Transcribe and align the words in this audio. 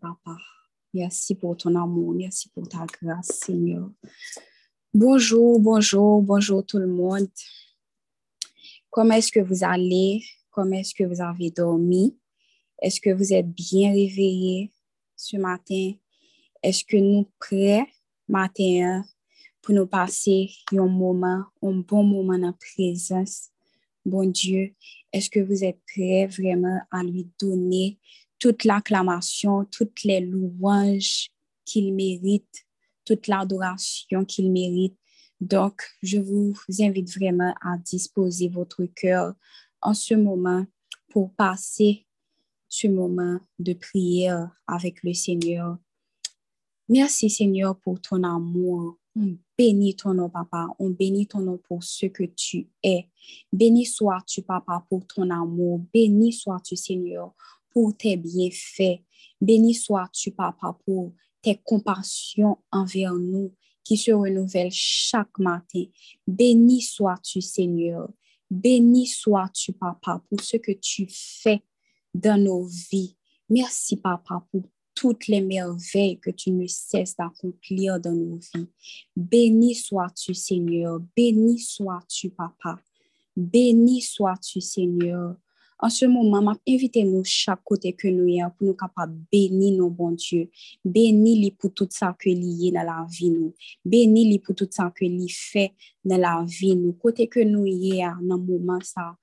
Papa. 0.00 0.36
Merci 0.94 1.34
pour 1.34 1.56
ton 1.56 1.74
amour. 1.74 2.14
Merci 2.14 2.48
pour 2.50 2.68
ta 2.68 2.86
grâce, 2.86 3.28
Seigneur. 3.44 3.90
Bonjour, 4.94 5.60
bonjour, 5.60 6.22
bonjour 6.22 6.64
tout 6.64 6.78
le 6.78 6.86
monde. 6.86 7.28
Comment 8.90 9.14
est-ce 9.14 9.30
que 9.30 9.40
vous 9.40 9.64
allez? 9.64 10.22
Comment 10.50 10.76
est-ce 10.76 10.94
que 10.94 11.04
vous 11.04 11.20
avez 11.20 11.50
dormi? 11.50 12.18
Est-ce 12.80 13.00
que 13.00 13.10
vous 13.10 13.32
êtes 13.32 13.50
bien 13.50 13.92
réveillés 13.92 14.72
ce 15.14 15.36
matin? 15.36 15.92
Est-ce 16.62 16.84
que 16.84 16.96
nous 16.96 17.28
prêts 17.38 17.86
matin 18.26 19.04
pour 19.60 19.74
nous 19.74 19.86
passer 19.86 20.50
un 20.72 20.86
moment, 20.86 21.44
un 21.62 21.72
bon 21.72 22.02
moment 22.02 22.48
en 22.48 22.52
présence? 22.52 23.50
Bon 24.04 24.24
Dieu, 24.30 24.74
est-ce 25.12 25.28
que 25.28 25.40
vous 25.40 25.64
êtes 25.64 25.80
prêts 25.92 26.26
vraiment 26.26 26.80
à 26.90 27.02
lui 27.02 27.28
donner 27.38 27.98
toute 28.38 28.64
l'acclamation, 28.64 29.64
toutes 29.64 30.02
les 30.04 30.20
louanges 30.20 31.30
qu'il 31.64 31.94
mérite, 31.94 32.66
toute 33.04 33.26
l'adoration 33.26 34.24
qu'il 34.24 34.52
mérite. 34.52 34.96
Donc, 35.40 35.82
je 36.02 36.18
vous 36.18 36.54
invite 36.80 37.12
vraiment 37.14 37.54
à 37.60 37.78
disposer 37.78 38.48
votre 38.48 38.84
cœur 38.84 39.34
en 39.80 39.94
ce 39.94 40.14
moment 40.14 40.66
pour 41.08 41.32
passer 41.34 42.06
ce 42.68 42.86
moment 42.86 43.38
de 43.58 43.72
prière 43.72 44.50
avec 44.66 45.02
le 45.02 45.14
Seigneur. 45.14 45.78
Merci 46.88 47.30
Seigneur 47.30 47.78
pour 47.78 48.00
ton 48.00 48.22
amour. 48.24 48.98
On 49.16 49.36
bénit 49.56 49.96
ton 49.96 50.14
nom, 50.14 50.30
Papa. 50.30 50.68
On 50.78 50.90
bénit 50.90 51.26
ton 51.26 51.40
nom 51.40 51.58
pour 51.58 51.82
ce 51.82 52.06
que 52.06 52.24
tu 52.24 52.68
es. 52.82 53.08
Béni 53.52 53.84
sois-tu, 53.84 54.42
Papa, 54.42 54.84
pour 54.88 55.06
ton 55.06 55.28
amour. 55.30 55.80
Béni 55.92 56.32
sois-tu, 56.32 56.76
Seigneur, 56.76 57.34
pour 57.78 57.96
tes 57.96 58.16
bienfaits. 58.16 59.04
Béni 59.40 59.72
sois-tu, 59.72 60.32
Papa, 60.32 60.76
pour 60.84 61.12
tes 61.40 61.60
compassions 61.62 62.58
envers 62.72 63.14
nous 63.14 63.54
qui 63.84 63.96
se 63.96 64.10
renouvellent 64.10 64.72
chaque 64.72 65.38
matin. 65.38 65.84
Béni 66.26 66.82
sois-tu, 66.82 67.40
Seigneur. 67.40 68.10
Béni 68.50 69.06
sois-tu, 69.06 69.72
Papa, 69.72 70.20
pour 70.28 70.40
ce 70.40 70.56
que 70.56 70.72
tu 70.72 71.06
fais 71.08 71.62
dans 72.12 72.42
nos 72.42 72.64
vies. 72.64 73.16
Merci, 73.48 73.96
Papa, 73.96 74.44
pour 74.50 74.64
toutes 74.92 75.28
les 75.28 75.40
merveilles 75.40 76.18
que 76.18 76.32
tu 76.32 76.50
ne 76.50 76.66
cesses 76.66 77.14
d'accomplir 77.14 78.00
dans 78.00 78.10
nos 78.10 78.40
vies. 78.56 78.66
Béni 79.14 79.76
sois-tu, 79.76 80.34
Seigneur. 80.34 80.98
Béni 81.16 81.60
sois-tu, 81.60 82.30
Papa. 82.30 82.80
Béni 83.36 84.02
sois-tu, 84.02 84.60
Seigneur. 84.60 85.36
En 85.80 85.88
ce 85.88 86.06
moment, 86.06 86.56
invitez-nous 86.66 87.22
chaque 87.24 87.62
côté 87.62 87.92
que 87.92 88.08
nous 88.08 88.26
y 88.26 88.42
pour 88.56 88.66
nous 88.66 88.74
capables 88.74 89.16
bénir 89.30 89.78
nos 89.78 89.90
bons 89.90 90.10
Dieu. 90.10 90.50
Bénis-les 90.84 91.52
pour 91.52 91.72
tout 91.72 91.86
ça 91.90 92.16
que 92.18 92.28
lié 92.28 92.72
dans 92.72 92.82
la 92.82 93.06
vie 93.08 93.30
nous. 93.30 93.54
Bénis-les 93.84 94.40
pour 94.40 94.56
tout 94.56 94.68
ça 94.70 94.92
que 94.94 95.04
lui 95.04 95.28
fait 95.28 95.72
dans 96.04 96.18
la 96.18 96.44
vie 96.46 96.74
nous. 96.74 96.94
Côté 96.94 97.28
que 97.28 97.40
nous 97.40 97.64
y 97.64 98.00
dans 98.00 98.38
moment 98.38 98.80
ça. 98.82 99.16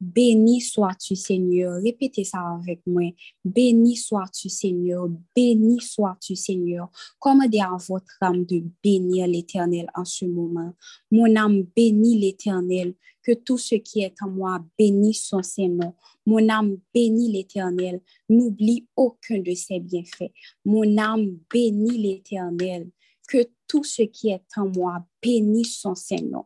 Béni 0.00 0.60
sois-tu, 0.60 1.14
Seigneur. 1.14 1.80
Répétez 1.80 2.24
ça 2.24 2.40
avec 2.60 2.80
moi. 2.86 3.10
Béni 3.44 3.96
sois-tu, 3.96 4.48
Seigneur. 4.48 5.08
Béni 5.34 5.80
sois-tu, 5.80 6.34
Seigneur. 6.34 6.90
Commandez 7.18 7.60
à 7.60 7.76
votre 7.88 8.16
âme 8.20 8.44
de 8.44 8.62
bénir 8.82 9.26
l'Éternel 9.26 9.86
en 9.94 10.04
ce 10.04 10.24
moment. 10.24 10.72
Mon 11.10 11.34
âme 11.36 11.62
bénit 11.76 12.18
l'Éternel. 12.18 12.94
Que 13.22 13.32
tout 13.32 13.56
ce 13.56 13.76
qui 13.76 14.00
est 14.00 14.14
en 14.20 14.28
moi 14.28 14.62
bénisse 14.78 15.22
son 15.22 15.42
Seigneur. 15.42 15.92
Mon 16.26 16.48
âme 16.48 16.76
bénit 16.92 17.32
l'Éternel. 17.32 18.00
N'oublie 18.28 18.86
aucun 18.96 19.38
de 19.38 19.54
ses 19.54 19.80
bienfaits. 19.80 20.32
Mon 20.64 20.98
âme 20.98 21.38
bénit 21.52 21.98
l'Éternel. 21.98 22.90
Que 23.28 23.46
tout 23.66 23.84
ce 23.84 24.02
qui 24.02 24.28
est 24.28 24.44
en 24.56 24.68
moi 24.68 25.06
bénisse 25.22 25.78
son 25.78 25.94
Seigneur. 25.94 26.44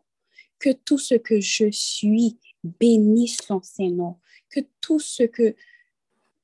Que 0.61 0.73
tout 0.73 0.99
ce 0.99 1.15
que 1.15 1.41
je 1.41 1.71
suis 1.71 2.39
bénisse 2.65 3.39
son 3.39 3.61
Saint-Nom. 3.63 4.17
Que 4.51 4.61
tout 4.81 4.99
ce 4.99 5.25
que, 5.25 5.55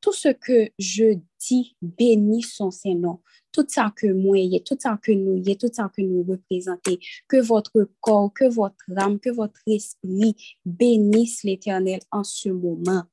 tout 0.01 0.13
ce 0.13 0.29
que 0.29 0.71
je 0.79 1.19
dis 1.41 1.77
bénisse 1.81 2.55
son 2.55 2.71
Saint-Nom. 2.71 3.21
Tout 3.53 3.67
ça 3.69 3.93
que 3.95 4.09
moi, 4.13 4.39
tout 4.65 4.77
ça 4.79 4.99
que 5.03 5.13
nous, 5.13 5.43
tout 5.55 5.71
ça 5.73 5.91
que 5.95 6.03
nous 6.03 6.25
représentons, 6.25 6.97
que 7.29 7.41
votre 7.41 7.89
corps, 8.01 8.33
que 8.35 8.47
votre 8.47 8.85
âme, 8.97 9.21
que 9.21 9.31
votre 9.31 9.61
esprit 9.67 10.35
bénisse 10.65 11.45
l'Éternel 11.45 12.01
en 12.11 12.25
ce 12.25 12.49
moment. 12.49 13.05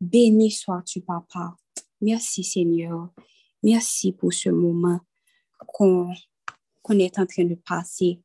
Béni 0.00 0.50
sois-tu, 0.50 1.00
Papa. 1.00 1.56
Merci, 2.00 2.44
Seigneur. 2.44 3.10
Merci 3.62 4.12
pour 4.12 4.32
ce 4.32 4.50
moment 4.50 5.00
qu'on 5.66 6.12
est 6.90 7.18
en 7.18 7.26
train 7.26 7.44
de 7.44 7.56
passer 7.56 8.20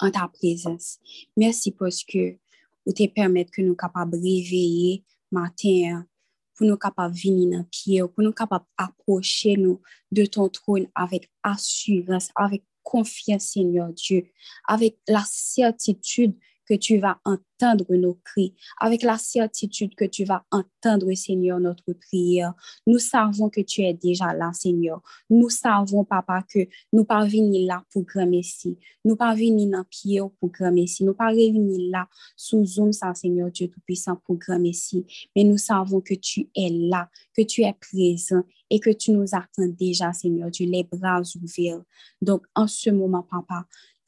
en 0.00 0.10
ta 0.10 0.28
présence. 0.28 0.98
Merci 1.36 1.70
parce 1.70 2.02
que 2.02 2.36
ou 2.88 2.92
te 2.92 3.06
permettre 3.06 3.50
que 3.50 3.60
nous 3.60 3.76
capables 3.76 4.16
réveiller 4.16 5.04
matin 5.30 6.06
pour 6.54 6.66
nous 6.66 6.78
capables 6.78 7.14
venir 7.14 7.58
dans 7.58 7.64
pied 7.64 8.00
pour 8.00 8.24
nous 8.24 8.32
capables 8.32 8.64
approcher 8.78 9.56
nous 9.58 9.80
de 10.10 10.24
ton 10.24 10.48
trône 10.48 10.88
avec 10.94 11.30
assurance 11.42 12.30
avec 12.34 12.64
confiance 12.82 13.42
Seigneur 13.42 13.92
Dieu 13.92 14.30
avec 14.66 14.98
la 15.06 15.22
certitude 15.26 16.34
que 16.68 16.74
tu 16.74 16.98
vas 16.98 17.18
entendre 17.24 17.86
nos 17.96 18.18
cris, 18.24 18.54
avec 18.78 19.02
la 19.02 19.16
certitude 19.16 19.94
que 19.94 20.04
tu 20.04 20.24
vas 20.24 20.44
entendre, 20.50 21.12
Seigneur, 21.14 21.58
notre 21.58 21.92
prière. 21.94 22.52
Nous 22.86 22.98
savons 22.98 23.48
que 23.48 23.62
tu 23.62 23.82
es 23.82 23.94
déjà 23.94 24.34
là, 24.34 24.52
Seigneur. 24.52 25.02
Nous 25.30 25.48
savons, 25.48 26.04
Papa, 26.04 26.44
que 26.48 26.68
nous 26.92 27.04
pas 27.04 27.24
venir 27.24 27.66
là 27.66 27.82
pour 27.90 28.04
grand 28.04 28.26
Messie. 28.26 28.78
Nous 29.04 29.16
pas 29.16 29.34
venir 29.34 29.70
dans 29.70 29.84
pied 29.84 30.20
pour 30.38 30.50
grand 30.50 30.72
Messie. 30.72 31.04
Nous 31.04 31.14
pas 31.14 31.32
venir 31.32 31.90
là 31.90 32.08
sous 32.36 32.64
Zoom, 32.64 32.92
ça, 32.92 33.14
Seigneur 33.14 33.50
Dieu 33.50 33.68
Tout-Puissant, 33.68 34.16
pour 34.24 34.36
grand 34.36 34.58
Messie. 34.58 35.06
Mais 35.34 35.44
nous 35.44 35.58
savons 35.58 36.00
que 36.00 36.14
tu 36.14 36.48
es 36.54 36.68
là, 36.68 37.08
que 37.34 37.42
tu 37.42 37.62
es 37.62 37.72
présent 37.72 38.42
et 38.70 38.78
que 38.78 38.90
tu 38.90 39.12
nous 39.12 39.34
attends 39.34 39.68
déjà, 39.68 40.12
Seigneur 40.12 40.50
Dieu, 40.50 40.66
les 40.66 40.84
bras 40.84 41.22
ouverts. 41.42 41.82
Donc, 42.20 42.44
en 42.54 42.66
ce 42.66 42.90
moment, 42.90 43.22
Papa, 43.22 43.64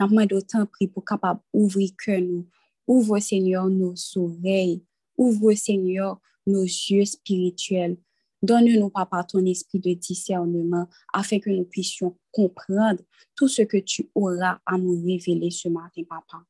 n'a 0.08 0.26
d'autant 0.26 0.66
pris 0.66 0.88
pour 0.88 1.04
capable 1.04 1.40
ouvrir 1.52 1.90
que 1.96 2.18
nous. 2.18 2.46
Ouvre, 2.86 3.18
Seigneur, 3.18 3.68
nos 3.68 3.94
oreilles. 4.16 4.84
Ouvre, 5.16 5.52
Seigneur, 5.52 6.20
nos 6.46 6.62
yeux 6.62 7.04
spirituels. 7.04 7.98
Donne-nous, 8.42 8.88
Papa, 8.88 9.22
ton 9.24 9.44
esprit 9.44 9.78
de 9.78 9.92
discernement 9.92 10.88
afin 11.12 11.38
que 11.38 11.50
nous 11.50 11.64
puissions 11.64 12.16
comprendre 12.32 13.02
tout 13.36 13.48
ce 13.48 13.62
que 13.62 13.76
tu 13.76 14.10
auras 14.14 14.58
à 14.64 14.78
nous 14.78 15.02
révéler 15.02 15.50
ce 15.50 15.68
matin, 15.68 16.02
Papa. 16.08 16.42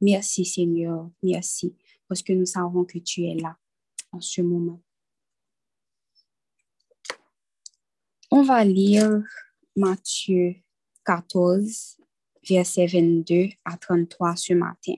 Merci, 0.00 0.44
Seigneur. 0.44 1.10
Merci, 1.22 1.74
parce 2.08 2.22
que 2.22 2.32
nous 2.32 2.46
savons 2.46 2.84
que 2.84 2.98
tu 2.98 3.24
es 3.24 3.34
là 3.34 3.56
en 4.12 4.20
ce 4.20 4.40
moment. 4.40 4.80
On 8.30 8.42
va 8.42 8.64
lire 8.64 9.22
Matthieu 9.76 10.56
14, 11.04 11.98
verset 12.48 12.86
22 12.86 13.48
à 13.64 13.76
33 13.76 14.36
ce 14.36 14.54
matin. 14.54 14.94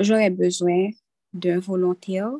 J'aurais 0.00 0.30
besoin 0.30 0.90
d'un 1.32 1.58
volontaire 1.58 2.32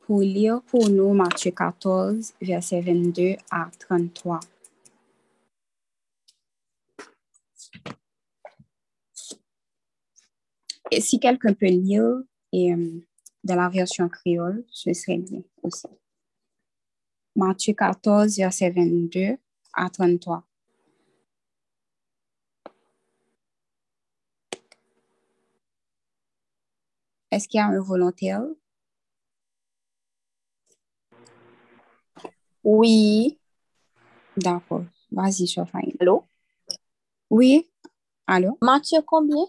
pour 0.00 0.20
lire 0.20 0.62
pour 0.62 0.88
nous 0.88 1.12
Matthieu 1.12 1.50
14, 1.50 2.34
verset 2.40 2.80
22 2.80 3.36
à 3.50 3.68
33. 3.78 4.40
Et 10.90 11.00
si 11.00 11.18
quelqu'un 11.18 11.52
peut 11.52 11.66
lire 11.66 12.22
euh, 12.54 13.00
dans 13.42 13.56
la 13.56 13.68
version 13.68 14.08
créole, 14.08 14.64
ce 14.70 14.92
serait 14.92 15.18
bien 15.18 15.42
aussi. 15.62 15.88
Matthieu 17.36 17.74
14, 17.74 18.36
verset 18.38 18.70
22 18.70 19.36
à 19.74 19.90
33. 19.90 20.42
Est-ce 27.30 27.46
qu'il 27.46 27.58
y 27.58 27.60
a 27.60 27.66
un 27.66 27.80
volontaire? 27.80 28.42
Oui. 32.64 33.38
D'accord. 34.36 34.84
Vas-y, 35.12 35.46
Chofine. 35.46 35.92
Allô? 36.00 36.24
Oui. 37.28 37.70
Allô? 38.26 38.56
Matthieu 38.62 39.02
combien, 39.06 39.44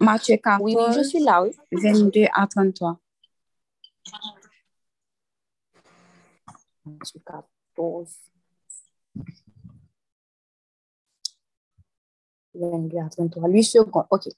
Matthieu 0.00 0.36
14. 0.36 0.62
Oui, 0.62 0.76
oui, 0.76 0.94
je 0.94 1.02
suis 1.02 1.20
là, 1.20 1.42
oui. 1.42 1.50
22 1.72 2.26
à 2.34 2.46
33. 2.46 3.00
Matthieu 6.84 7.20
14. 7.24 8.10
22 12.54 12.98
à 12.98 13.08
33. 13.08 13.48
8 13.48 13.62
secondes, 13.64 14.06
OK. 14.10 14.28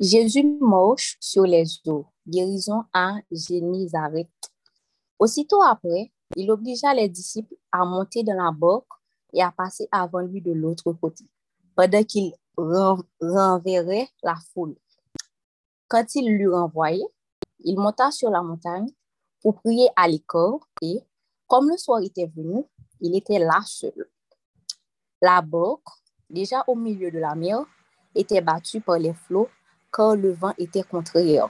Jésus 0.00 0.58
marche 0.60 1.16
sur 1.20 1.44
les 1.44 1.64
eaux, 1.86 2.06
guérison 2.26 2.84
à 2.92 3.16
Génézareth. 3.30 4.28
Aussitôt 5.18 5.62
après, 5.62 6.12
il 6.36 6.50
obligea 6.50 6.92
les 6.94 7.08
disciples 7.08 7.54
à 7.70 7.84
monter 7.84 8.22
dans 8.22 8.34
la 8.34 8.50
barque 8.50 8.86
et 9.32 9.42
à 9.42 9.50
passer 9.50 9.88
avant 9.90 10.20
lui 10.20 10.40
de 10.40 10.52
l'autre 10.52 10.92
côté, 10.92 11.24
pendant 11.74 12.02
qu'il 12.02 12.34
renverrait 12.56 14.08
la 14.22 14.36
foule. 14.52 14.76
Quand 15.88 16.14
il 16.14 16.36
l'eut 16.36 16.52
renvoyé, 16.52 17.04
il 17.60 17.76
monta 17.78 18.10
sur 18.10 18.30
la 18.30 18.42
montagne 18.42 18.88
pour 19.44 19.60
prier 19.60 19.88
à 19.94 20.08
l'école 20.08 20.58
et, 20.80 21.02
comme 21.46 21.68
le 21.68 21.76
soir 21.76 22.00
était 22.02 22.30
venu, 22.34 22.64
il 22.98 23.14
était 23.14 23.38
là 23.38 23.60
seul. 23.66 24.08
La 25.20 25.42
barque, 25.42 25.86
déjà 26.30 26.64
au 26.66 26.74
milieu 26.74 27.10
de 27.10 27.18
la 27.18 27.34
mer, 27.34 27.60
était 28.14 28.40
battue 28.40 28.80
par 28.80 28.98
les 28.98 29.12
flots 29.12 29.50
car 29.92 30.16
le 30.16 30.32
vent 30.32 30.54
était 30.56 30.82
contraire. 30.82 31.48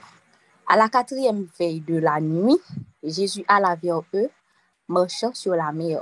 À 0.67 0.75
la 0.75 0.89
quatrième 0.89 1.47
veille 1.57 1.79
de 1.79 1.95
la 1.95 2.19
nuit, 2.19 2.59
Jésus 3.01 3.45
alla 3.47 3.75
vers 3.75 4.01
eux, 4.13 4.29
marchant 4.89 5.33
sur 5.33 5.55
la 5.55 5.71
mer. 5.71 6.01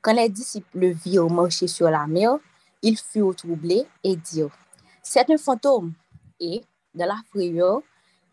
Quand 0.00 0.14
les 0.14 0.28
disciples 0.28 0.78
le 0.78 0.90
virent 0.90 1.28
marcher 1.28 1.66
sur 1.66 1.90
la 1.90 2.06
mer, 2.06 2.38
ils 2.80 2.96
furent 2.96 3.34
troublés 3.34 3.88
et 4.04 4.14
dirent, 4.14 4.56
C'est 5.02 5.28
un 5.28 5.36
fantôme. 5.36 5.94
Et, 6.38 6.62
dans 6.94 7.06
la 7.06 7.18
frayeur, 7.28 7.80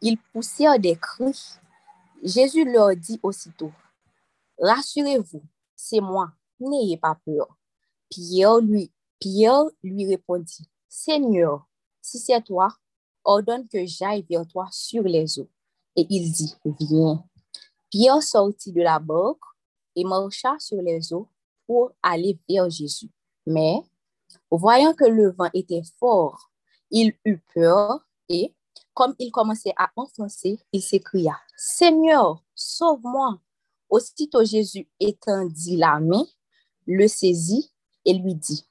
ils 0.01 0.19
poussèrent 0.31 0.77
des 0.77 0.95
cris 0.95 1.57
Jésus 2.25 2.65
leur 2.65 2.95
dit 2.95 3.19
aussitôt, 3.21 3.71
Rassurez-vous, 4.59 5.43
c'est 5.75 6.01
moi, 6.01 6.31
n'ayez 6.59 6.97
pas 6.97 7.19
peur. 7.23 7.55
Pierre 8.09 8.57
lui, 8.57 8.91
Pierre 9.19 9.65
lui 9.83 10.07
répondit, 10.07 10.67
Seigneur, 10.89 11.67
si 12.01 12.17
c'est 12.17 12.41
toi, 12.41 12.69
ordonne 13.23 13.67
que 13.67 13.85
j'aille 13.85 14.25
vers 14.27 14.47
toi 14.47 14.67
sur 14.71 15.03
les 15.03 15.39
eaux. 15.39 15.49
Et 15.95 16.07
il 16.09 16.31
dit, 16.31 16.55
Viens. 16.79 17.23
Pierre 17.91 18.23
sortit 18.23 18.71
de 18.71 18.81
la 18.81 18.97
barque 18.97 19.43
et 19.95 20.03
marcha 20.03 20.55
sur 20.57 20.81
les 20.81 21.13
eaux 21.13 21.29
pour 21.67 21.91
aller 22.01 22.39
vers 22.49 22.69
Jésus. 22.71 23.09
Mais, 23.45 23.81
voyant 24.49 24.93
que 24.93 25.05
le 25.05 25.29
vent 25.29 25.49
était 25.53 25.83
fort, 25.99 26.49
il 26.89 27.13
eut 27.23 27.39
peur 27.53 27.99
et, 28.29 28.55
comme 28.95 29.13
il 29.19 29.31
commençait 29.31 29.73
à 29.77 29.91
enfoncer, 29.95 30.59
il 30.71 30.81
s'écria, 30.81 31.37
Seigneur, 31.55 32.43
sauve-moi. 32.53 33.39
Aussitôt 33.89 34.43
Jésus 34.43 34.87
étendit 34.99 35.77
la 35.77 35.99
main, 35.99 36.25
le 36.85 37.07
saisit 37.07 37.71
et 38.03 38.13
lui 38.13 38.35
dit, 38.35 38.67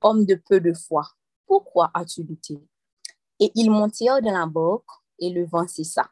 Homme 0.00 0.24
de 0.24 0.34
peu 0.34 0.60
de 0.60 0.72
foi, 0.72 1.08
pourquoi 1.46 1.90
as-tu 1.94 2.22
lutté? 2.22 2.58
Et 3.40 3.50
ils 3.54 3.70
montèrent 3.70 4.22
dans 4.22 4.32
la 4.32 4.46
barque 4.46 4.84
et 5.18 5.30
le 5.30 5.44
vent 5.46 5.66
cessa. 5.66 6.10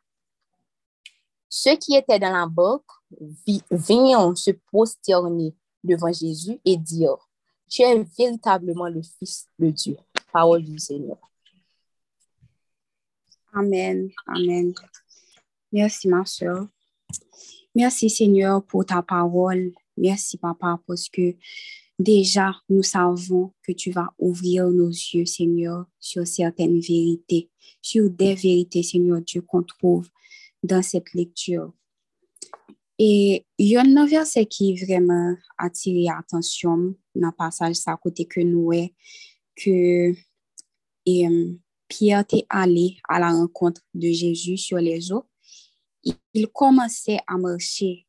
Ceux 1.49 1.77
qui 1.77 1.95
étaient 1.95 2.19
dans 2.19 2.33
la 2.33 2.47
barque 2.47 2.91
vinrent 3.71 4.37
se 4.37 4.51
prosterner 4.51 5.55
devant 5.85 6.13
Jésus 6.13 6.59
et 6.65 6.77
dirent, 6.77 7.29
Tu 7.69 7.83
es 7.83 8.03
véritablement 8.19 8.89
le 8.89 9.03
Fils 9.03 9.47
de 9.59 9.71
Dieu. 9.71 9.97
Parole 10.33 10.65
du 10.65 10.79
Seigneur. 10.79 11.19
Amen. 13.53 14.11
Amen. 14.27 14.75
Merci, 15.73 16.09
ma 16.09 16.25
soeur. 16.25 16.67
Merci, 17.75 18.09
Seigneur, 18.09 18.65
pour 18.65 18.87
ta 18.87 19.03
parole. 19.03 19.73
Merci, 19.97 20.39
Papa, 20.39 20.81
parce 20.87 21.09
que 21.09 21.35
déjà, 21.99 22.55
nous 22.69 22.83
savons 22.83 23.53
que 23.63 23.73
tu 23.73 23.91
vas 23.91 24.09
ouvrir 24.19 24.69
nos 24.71 24.89
yeux, 24.89 25.27
Seigneur, 25.27 25.87
sur 25.99 26.27
certaines 26.27 26.81
vérités, 26.81 27.51
sur 27.83 28.09
des 28.11 28.35
vérités, 28.35 28.83
Seigneur 28.83 29.21
Dieu, 29.21 29.43
qu'on 29.43 29.63
trouve 29.63 30.09
dans 30.63 30.83
cette 30.83 31.13
lecture. 31.15 31.73
Et 32.99 33.45
il 33.59 33.69
y 33.69 33.77
a 33.77 33.83
un 33.83 34.07
verset 34.07 34.47
qui 34.47 34.75
vraiment 34.75 35.35
attiré 35.59 36.05
l'attention 36.05 36.95
dans 37.15 37.29
le 37.29 37.37
passage 37.37 37.77
à 37.87 37.97
côté 37.97 38.25
que 38.25 38.41
nous 38.41 38.73
est 38.73 38.95
que 39.55 40.15
et, 41.05 41.29
Pierre 41.89 42.25
est 42.33 42.47
allé 42.49 42.97
à 43.09 43.21
la 43.21 43.31
rencontre 43.31 43.81
de 43.95 44.09
Jésus 44.09 44.57
sur 44.57 44.79
les 44.79 45.13
eaux. 45.13 45.25
Il 46.35 46.49
commençait 46.49 47.19
à 47.27 47.37
marcher. 47.37 48.07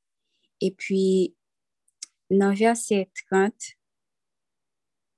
Et 0.62 0.72
puis, 0.72 1.36
dans 2.30 2.54
verset 2.54 3.10
30, 3.30 3.54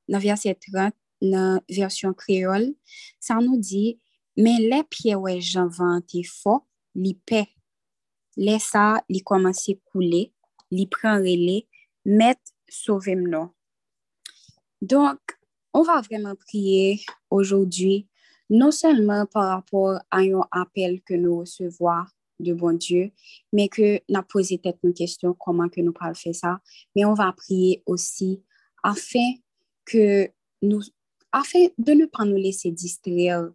dans 0.07 0.19
verset 0.19 0.55
30, 0.55 0.93
dans 1.21 1.61
version 1.69 2.13
créole, 2.13 2.73
ça 3.19 3.35
nous 3.35 3.57
dit, 3.57 3.99
mais 4.37 4.57
les 4.59 4.83
pieds 4.83 5.15
ouais 5.15 5.41
Jean 5.41 5.67
vanté 5.67 6.23
fort, 6.23 6.65
li 6.95 7.13
paix. 7.13 7.49
Les 8.37 8.59
ça, 8.59 9.03
li 9.09 9.21
commence 9.21 9.67
à 9.69 9.73
couler, 9.91 10.33
li 10.71 10.87
prend 10.87 11.17
relais, 11.17 11.67
met 12.05 12.39
sauver 12.69 13.15
nous. 13.15 13.53
Donc, 14.81 15.19
on 15.73 15.81
va 15.83 16.01
vraiment 16.01 16.35
prier 16.35 17.01
aujourd'hui, 17.29 18.07
non 18.49 18.71
seulement 18.71 19.25
par 19.25 19.49
rapport 19.49 19.99
à 20.09 20.19
un 20.19 20.41
appel 20.51 21.01
que 21.01 21.15
nous 21.15 21.39
recevons 21.39 22.05
de 22.39 22.53
bon 22.53 22.73
Dieu, 22.73 23.11
mais 23.53 23.67
que 23.67 23.99
nous 24.09 24.23
posé 24.23 24.57
peut-être 24.57 24.79
une 24.83 24.93
question 24.93 25.33
comment 25.33 25.69
que 25.69 25.81
nous 25.81 25.93
pouvons 25.93 26.13
faire 26.13 26.35
ça, 26.35 26.61
mais 26.95 27.05
on 27.05 27.13
va 27.13 27.31
prier 27.33 27.83
aussi 27.85 28.41
afin 28.83 29.33
que 29.85 30.29
nous, 30.61 30.81
afin 31.31 31.67
de 31.77 31.93
ne 31.93 32.05
pas 32.05 32.25
nous 32.25 32.37
laisser 32.37 32.71
distraire 32.71 33.49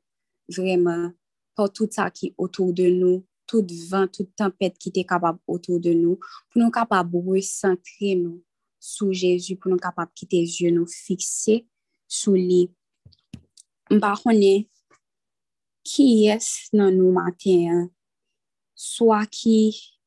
vraiment 0.49 1.13
par 1.55 1.73
tout 1.73 1.89
ça 1.91 2.11
qui 2.11 2.29
est 2.29 2.35
autour 2.37 2.73
de 2.73 2.85
nous, 2.89 3.25
tout 3.47 3.67
vent, 3.89 4.07
toute 4.09 4.35
tempête 4.37 4.79
qui 4.79 4.93
est 4.95 5.05
capable 5.05 5.39
autour 5.47 5.81
de 5.81 5.93
nous, 5.93 6.17
pour 6.51 6.63
nous 6.63 6.71
capables 6.71 7.11
de 7.11 7.19
recentrer 7.19 8.17
nous 8.17 8.43
sous 8.81 9.13
Jésus, 9.13 9.57
pour 9.57 9.71
nous 9.71 9.79
capables 9.79 10.11
de 10.11 10.15
quitter 10.15 10.41
les 10.41 10.63
yeux 10.63 10.71
nous 10.71 10.87
fixer 10.87 11.67
sous 12.07 12.35
lui. 12.35 12.71
Mpa 13.91 14.15
qui 15.85 16.27
est 16.27 16.71
dans 16.73 16.91
nous 16.91 17.13
matin, 17.13 17.91
soit 18.75 19.27
qui 19.27 19.99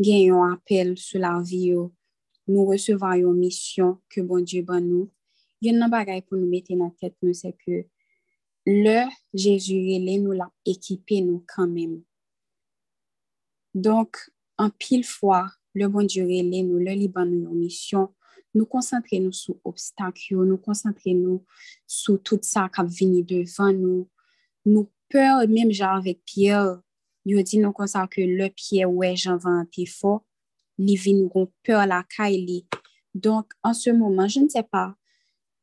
gagne 0.00 0.32
un 0.32 0.52
appel 0.52 0.96
sur 0.96 1.20
la 1.20 1.40
vie, 1.42 1.74
nous 2.46 2.66
recevons 2.66 3.12
une 3.12 3.34
mission 3.34 4.00
que 4.08 4.20
bon 4.20 4.42
Dieu 4.42 4.62
ban 4.62 4.80
nous. 4.80 5.10
Il 5.60 5.72
y 5.72 5.76
a 5.76 5.84
un 5.84 5.88
bagage 5.88 6.22
pour 6.22 6.38
nous 6.38 6.48
mettre 6.48 6.74
dans 6.74 6.84
la 6.84 6.90
tête, 6.98 7.16
c'est 7.32 7.56
que 7.66 7.86
le 8.64 9.08
Jésus, 9.32 9.98
nous 9.98 10.32
l'a 10.32 10.52
équipé 10.64 11.20
nous 11.20 11.44
quand 11.46 11.66
même. 11.66 12.02
Donc, 13.74 14.16
en 14.56 14.70
pile 14.70 15.04
fois, 15.04 15.50
le 15.74 15.88
bon 15.88 16.04
Dieu, 16.04 16.24
nous 16.24 16.78
le 16.78 16.92
liban 16.92 17.24
nous 17.24 17.54
mission, 17.54 18.14
nous 18.54 18.66
concentrer 18.66 19.20
nous 19.20 19.32
sur 19.32 19.56
obstacles, 19.64 20.34
nous 20.34 20.58
concentrer 20.58 21.14
nous 21.14 21.44
sur 21.86 22.22
tout 22.22 22.38
ça 22.42 22.68
qui 22.74 22.82
venu 22.82 23.22
devant 23.22 23.72
nous. 23.72 24.08
Nous 24.64 24.90
peur, 25.08 25.46
même 25.48 25.72
genre 25.72 25.96
avec 25.96 26.24
Pierre, 26.24 26.80
dit 27.24 27.58
nous 27.58 27.72
comme 27.72 27.86
ça 27.86 28.06
que 28.06 28.20
le 28.20 28.48
Pierre, 28.48 28.90
ouais, 28.90 29.16
j'en 29.16 29.36
vais 29.36 29.86
fort, 29.86 30.24
les 30.78 30.98
nous 31.12 31.30
ont 31.34 31.52
peur 31.62 31.86
la 31.86 32.04
caille. 32.04 32.66
Donc, 33.14 33.52
en 33.62 33.74
ce 33.74 33.90
moment, 33.90 34.28
je 34.28 34.40
ne 34.40 34.48
sais 34.48 34.62
pas 34.62 34.94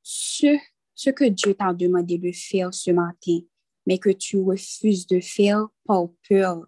ce 0.04 0.58
ce 0.98 1.10
que 1.10 1.26
Dieu 1.26 1.54
t'a 1.54 1.74
demandé 1.74 2.18
de 2.18 2.32
faire 2.32 2.74
ce 2.74 2.92
matin, 2.92 3.40
mais 3.86 3.98
que 3.98 4.10
tu 4.10 4.38
refuses 4.38 5.06
de 5.08 5.20
faire 5.20 5.68
par 5.86 6.08
peur. 6.28 6.66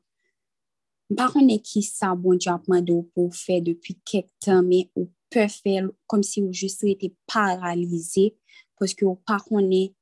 Par 1.16 1.32
contre, 1.32 1.62
qui 1.64 1.82
ça, 1.82 2.14
bon 2.14 2.36
Dieu 2.36 2.52
a 2.52 2.62
demandé 2.66 2.94
pour 3.16 3.34
faire 3.34 3.62
depuis 3.62 3.98
quelques 4.04 4.28
temps, 4.42 4.62
mais 4.62 4.90
on 4.98 5.10
peut 5.30 5.48
faire 5.48 5.90
comme 6.08 6.24
si 6.24 6.42
vous 6.42 6.52
juste 6.52 6.84
été 6.84 7.16
paralysé 7.26 8.36
parce 8.80 8.94
que 8.94 9.06
par 9.26 9.44
contre, 9.44 9.70
qui 9.70 9.96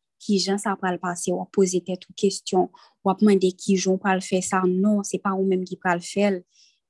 ça 0.58 0.76
va 0.82 0.92
le 0.92 0.98
passer, 0.98 1.32
ou 1.32 1.46
poser 1.46 1.82
tête 1.82 2.02
questions, 2.16 2.70
ou 3.04 3.14
demander 3.14 3.52
qui 3.52 3.78
j'ont 3.78 3.98
pas 3.98 4.16
le 4.16 4.22
faire 4.22 4.44
ça. 4.44 4.62
Non, 4.68 5.04
c'est 5.04 5.20
pas 5.20 5.32
vous-même 5.32 5.64
qui 5.64 5.78
va 5.84 5.96
le 5.96 6.02
faire, 6.02 6.42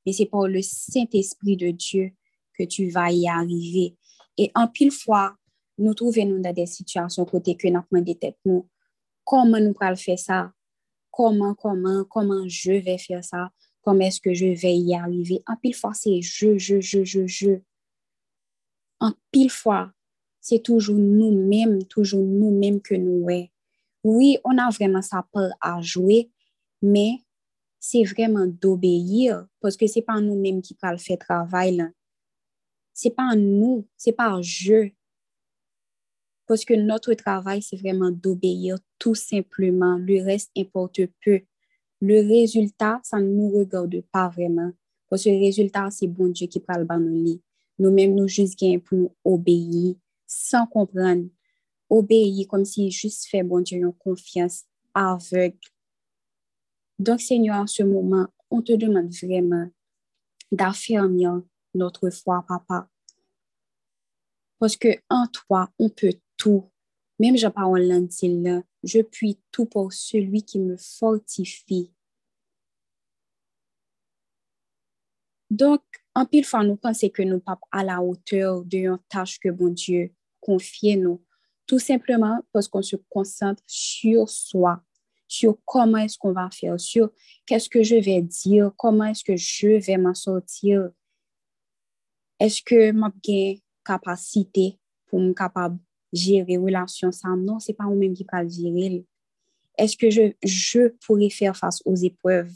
mais 0.06 0.14
c'est 0.14 0.26
par 0.26 0.48
le 0.48 0.62
Saint-Esprit 0.62 1.58
de 1.58 1.72
Dieu 1.72 2.12
que 2.58 2.64
tu 2.64 2.90
vas 2.90 3.12
y 3.12 3.28
arriver. 3.28 3.96
Et 4.38 4.52
en 4.56 4.68
pile 4.68 4.92
fois, 4.92 5.36
nous 5.78 5.94
trouvons 5.94 6.40
dans 6.40 6.54
des 6.54 6.66
situations 6.66 7.26
côté 7.26 7.56
que 7.56 7.68
nous 7.68 7.80
avons 7.92 8.02
des 8.04 8.16
têtes 8.16 8.38
nous. 8.46 8.68
Comment 9.24 9.60
nous 9.60 9.74
allons 9.80 9.96
faire 9.96 10.20
ça? 10.20 10.52
Comment, 11.12 11.54
comment, 11.56 12.04
comment 12.06 12.48
je 12.48 12.74
vais 12.74 12.98
faire 12.98 13.24
ça? 13.24 13.50
Comment 13.82 14.06
est-ce 14.06 14.22
que 14.22 14.34
je 14.34 14.48
vais 14.48 14.76
y 14.78 14.96
arriver? 14.96 15.42
En 15.48 15.56
pile 15.58 15.76
fois, 15.76 15.94
c'est 15.94 16.22
je, 16.22 16.58
je, 16.58 16.80
je, 16.80 17.04
je, 17.04 17.28
je. 17.28 17.60
En 19.00 19.14
pile 19.32 19.50
fois, 19.50 19.92
c'est 20.48 20.60
toujours 20.60 20.96
nous-mêmes, 20.96 21.86
toujours 21.86 22.22
nous-mêmes 22.22 22.80
que 22.80 22.94
nous 22.94 23.28
est. 23.32 23.50
Oui, 24.04 24.38
on 24.44 24.56
a 24.60 24.70
vraiment 24.70 25.02
sa 25.02 25.26
peur 25.34 25.50
à 25.60 25.82
jouer, 25.82 26.30
mais 26.84 27.14
c'est 27.80 28.04
vraiment 28.04 28.46
d'obéir 28.46 29.48
parce 29.60 29.76
que 29.76 29.88
c'est 29.88 30.04
pas 30.04 30.22
nous-mêmes 30.22 30.62
qui 30.62 30.78
allons 30.84 31.00
faire 31.00 31.18
travail. 31.18 31.84
C'est 32.94 33.10
pas 33.10 33.36
nous, 33.36 33.88
c'est 33.98 34.12
pas 34.12 34.40
je 34.44 34.92
Parce 36.46 36.64
que 36.64 36.76
notre 36.76 37.16
travail, 37.16 37.64
c'est 37.64 37.78
vraiment 37.78 38.12
d'obéir 38.12 38.78
tout 39.00 39.16
simplement. 39.16 39.98
Le 39.98 40.24
reste 40.24 40.52
importe 40.56 41.02
peu. 41.24 41.42
Le 42.02 42.20
résultat, 42.20 43.00
ça 43.02 43.20
ne 43.20 43.34
nous 43.34 43.50
regarde 43.50 44.00
pas 44.12 44.30
vraiment. 44.30 44.72
Parce 45.10 45.24
que 45.24 45.30
le 45.30 45.40
résultat, 45.40 45.90
c'est 45.90 46.06
bon 46.06 46.28
Dieu 46.28 46.46
qui 46.46 46.60
parle 46.60 46.86
dans 46.86 47.00
nos 47.00 47.10
lits. 47.10 47.42
Nous-mêmes, 47.80 48.14
nous 48.14 48.28
juste 48.28 48.60
pour 48.84 48.96
nous 48.96 49.12
obéir 49.24 49.96
sans 50.36 50.68
comprendre. 50.68 51.30
Obéir 51.90 52.48
comme 52.48 52.66
si 52.66 52.92
juste 52.92 53.28
fait 53.28 53.44
bon 53.44 53.62
Dieu 53.62 53.78
une 53.78 53.94
confiance 53.94 54.66
aveugle. 54.94 55.58
Donc, 56.98 57.22
Seigneur, 57.22 57.58
en 57.58 57.68
ce 57.68 57.84
moment, 57.84 58.28
on 58.50 58.62
te 58.62 58.74
demande 58.74 59.14
vraiment 59.22 59.70
d'affermir 60.52 61.42
notre 61.74 62.10
foi, 62.10 62.44
Papa. 62.48 62.90
Parce 64.60 64.78
que 64.78 64.88
en 65.10 65.28
toi, 65.28 65.70
on 65.78 65.90
peut 65.90 66.14
tout. 66.38 66.70
Même 67.20 67.38
je 67.38 67.48
parle 67.48 67.80
là, 67.82 68.62
je 68.84 69.02
puis 69.02 69.40
tout 69.52 69.66
pour 69.66 69.94
celui 69.94 70.44
qui 70.44 70.60
me 70.60 70.76
fortifie. 70.78 71.94
Donc, 75.50 75.82
en 76.14 76.26
pile 76.26 76.46
fois, 76.46 76.64
nous 76.64 76.76
pensons 76.76 77.10
que 77.10 77.22
nous 77.22 77.40
pas 77.40 77.60
à 77.72 77.84
la 77.84 78.02
hauteur 78.02 78.64
de 78.66 78.98
tâche 79.10 79.40
que 79.40 79.50
bon 79.50 79.70
Dieu 79.70 80.14
confie 80.46 80.96
nous. 80.96 81.24
Tout 81.66 81.80
simplement 81.80 82.40
parce 82.54 82.68
qu'on 82.68 82.84
se 82.84 82.96
concentre 83.10 83.64
sur 83.66 84.30
soi, 84.30 84.84
sur 85.28 85.58
comment 85.66 85.98
est-ce 85.98 86.18
qu'on 86.18 86.32
va 86.32 86.50
faire, 86.52 86.80
sur 86.80 87.12
qu'est-ce 87.48 87.68
que 87.68 87.82
je 87.82 87.96
vais 87.96 88.22
dire, 88.22 88.72
comment 88.78 89.06
est-ce 89.06 89.24
que 89.24 89.36
je 89.36 89.84
vais 89.84 89.98
m'en 89.98 90.14
sortir. 90.14 90.92
Est-ce 92.40 92.62
que 92.62 92.94
j'ai 93.24 93.64
capacité 93.84 94.80
pour 95.08 95.20
me 95.20 95.34
capable 95.34 95.80
gérer 96.14 96.58
relation 96.58 97.12
ça? 97.12 97.30
Non, 97.30 97.60
c'est 97.60 97.74
pas 97.74 97.86
moi-même 97.86 98.14
qui 98.14 98.26
va 98.32 98.48
gérer. 98.48 99.04
Est-ce 99.78 99.98
que 99.98 100.12
je, 100.12 100.34
je 100.44 100.90
pourrais 101.06 101.32
faire 101.32 101.58
face 101.58 101.82
aux 101.86 101.96
épreuves? 101.96 102.54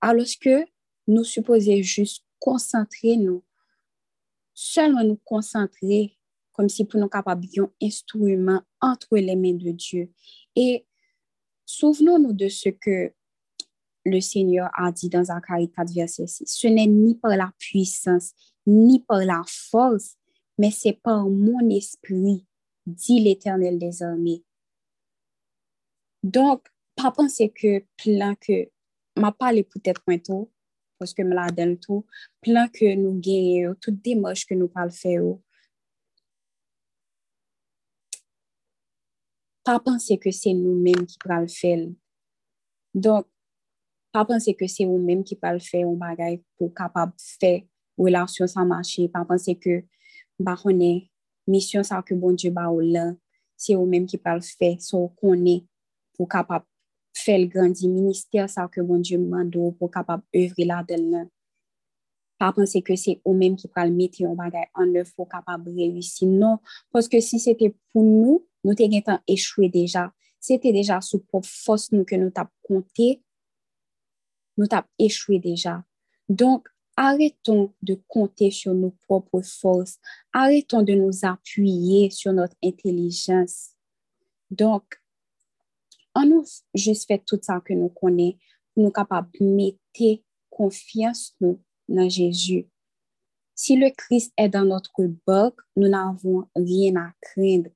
Alors 0.00 0.26
que 0.40 0.64
nous 1.06 1.24
supposons 1.24 1.80
juste 1.82 2.24
concentrer 2.40 3.16
nous, 3.16 3.44
seulement 4.54 5.04
nous 5.04 5.20
concentrer 5.24 6.16
comme 6.52 6.68
si 6.68 6.84
pour 6.84 7.00
nous 7.00 7.08
capables 7.08 7.46
un 7.58 7.70
instrument 7.82 8.62
entre 8.80 9.16
les 9.16 9.36
mains 9.36 9.54
de 9.54 9.70
Dieu. 9.70 10.10
Et 10.56 10.86
souvenons-nous 11.64 12.32
de 12.32 12.48
ce 12.48 12.70
que 12.70 13.12
le 14.04 14.20
Seigneur 14.20 14.70
a 14.74 14.90
dit 14.92 15.08
dans 15.08 15.24
Zacharie 15.24 15.70
4, 15.70 15.92
verset 15.92 16.26
6. 16.26 16.44
Ce 16.46 16.66
n'est 16.66 16.86
ni 16.86 17.14
par 17.14 17.36
la 17.36 17.52
puissance, 17.58 18.32
ni 18.66 19.00
par 19.00 19.24
la 19.24 19.42
force, 19.46 20.16
mais 20.58 20.70
c'est 20.70 20.94
par 20.94 21.28
mon 21.28 21.68
esprit, 21.70 22.46
dit 22.86 23.20
l'Éternel 23.20 23.78
des 23.78 24.02
armées. 24.02 24.44
Donc, 26.22 26.66
pas 26.96 27.10
penser 27.10 27.50
que 27.50 27.84
plein 27.96 28.34
que, 28.34 28.68
m'a 29.16 29.32
parlé 29.32 29.62
peut-être 29.62 30.02
moins 30.06 30.18
tôt, 30.18 30.50
parce 30.98 31.14
que 31.14 31.22
me 31.22 31.34
la 31.34 31.50
donne 31.50 31.78
tout, 31.78 32.04
plein 32.42 32.68
que 32.68 32.94
nous 32.94 33.18
gagnons, 33.18 33.74
toutes 33.80 34.02
des 34.02 34.14
moches 34.14 34.46
que 34.46 34.54
nous 34.54 34.68
parlons 34.68 34.90
faire. 34.90 35.22
Pas 39.64 39.78
penser 39.78 40.18
que 40.18 40.30
c'est 40.30 40.54
nous-mêmes 40.54 41.06
qui 41.06 41.18
parlons 41.24 41.48
faire. 41.48 41.88
Donc, 42.94 43.26
pas 44.12 44.24
penser 44.24 44.54
que 44.54 44.66
c'est 44.66 44.84
nous-mêmes 44.84 45.22
qui 45.22 45.36
parlons 45.36 45.60
faire 45.60 45.86
un 45.86 45.94
bagage 45.94 46.40
pour 46.58 46.74
capable 46.74 47.12
faire 47.16 47.62
relation 47.96 48.46
sans 48.46 48.64
marcher. 48.64 49.08
Pas 49.08 49.24
penser 49.24 49.56
que, 49.56 49.84
bah, 50.38 50.56
on 50.64 50.80
est 50.80 51.10
mission 51.46 51.82
ça 51.82 52.02
que 52.02 52.14
bon 52.14 52.32
Dieu 52.32 52.50
ba 52.50 52.70
ou 52.70 52.80
là, 52.80 53.12
c'est 53.56 53.74
nous-mêmes 53.74 54.06
qui 54.06 54.18
parlons 54.18 54.40
faire, 54.40 54.80
so 54.80 55.08
qu'on 55.20 55.44
est 55.46 55.64
pour 56.14 56.28
capable 56.28 56.64
faire 57.14 57.38
le 57.38 57.46
grand 57.46 57.82
ministère 57.82 58.48
ça 58.48 58.68
que 58.68 58.80
bon 58.80 58.98
Dieu 58.98 59.18
mande 59.18 59.56
pour 59.78 59.90
capable 59.90 60.22
œuvrer 60.34 60.64
là-dedans. 60.64 61.28
Pas 62.38 62.52
penser 62.52 62.80
que 62.80 62.96
c'est 62.96 63.20
eux-mêmes 63.26 63.56
qui 63.56 63.68
parlent 63.68 63.92
mettre 63.92 64.22
un 64.24 64.34
bagage 64.34 64.68
en 64.74 64.94
œuvre 64.94 65.10
pour 65.14 65.28
capable 65.28 65.70
réussir. 65.70 66.26
Non, 66.26 66.58
parce 66.90 67.06
que 67.06 67.20
si 67.20 67.38
nous, 68.64 68.74
t'étions 68.74 69.18
échoué 69.26 69.68
déjà. 69.68 70.12
C'était 70.38 70.72
déjà 70.72 71.00
sous 71.00 71.20
propre 71.20 71.48
force 71.48 71.92
nous 71.92 72.04
que 72.04 72.16
nous 72.16 72.30
t'avons 72.30 72.48
compté, 72.62 73.22
nous 74.56 74.66
t'avons 74.66 74.88
échoué 74.98 75.38
déjà. 75.38 75.84
Donc, 76.28 76.68
arrêtons 76.96 77.72
de 77.82 78.00
compter 78.08 78.50
sur 78.50 78.74
nos 78.74 78.90
propres 78.90 79.42
forces. 79.42 79.98
Arrêtons 80.32 80.82
de 80.82 80.94
nous 80.94 81.24
appuyer 81.24 82.10
sur 82.10 82.32
notre 82.32 82.56
intelligence. 82.62 83.70
Donc, 84.50 85.00
on 86.14 86.26
nous 86.26 86.44
juste 86.74 87.06
fait 87.06 87.22
tout 87.24 87.38
ça 87.40 87.60
que 87.64 87.72
nous 87.72 87.88
connaissons, 87.88 88.38
pour 88.74 88.84
nous 88.84 88.90
capables 88.90 89.30
de 89.38 89.44
mettre 89.44 90.22
confiance 90.50 91.34
nous 91.40 91.60
dans 91.88 92.08
Jésus. 92.08 92.68
Si 93.54 93.76
le 93.76 93.90
Christ 93.90 94.32
est 94.36 94.48
dans 94.48 94.64
notre 94.64 94.92
barque, 95.26 95.60
nous 95.76 95.88
n'avons 95.88 96.48
rien 96.56 96.96
à 96.96 97.12
craindre. 97.20 97.70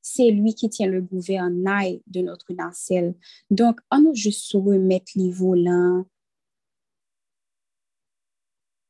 C'est 0.00 0.30
lui 0.30 0.54
qui 0.54 0.70
tient 0.70 0.86
le 0.86 1.02
gouvernail 1.02 2.02
de 2.06 2.20
notre 2.22 2.52
nacelle. 2.52 3.14
Donc, 3.50 3.80
on 3.90 4.00
nous 4.00 4.14
juste 4.14 4.52
remettre 4.52 5.12
les 5.16 5.30
volants, 5.30 6.06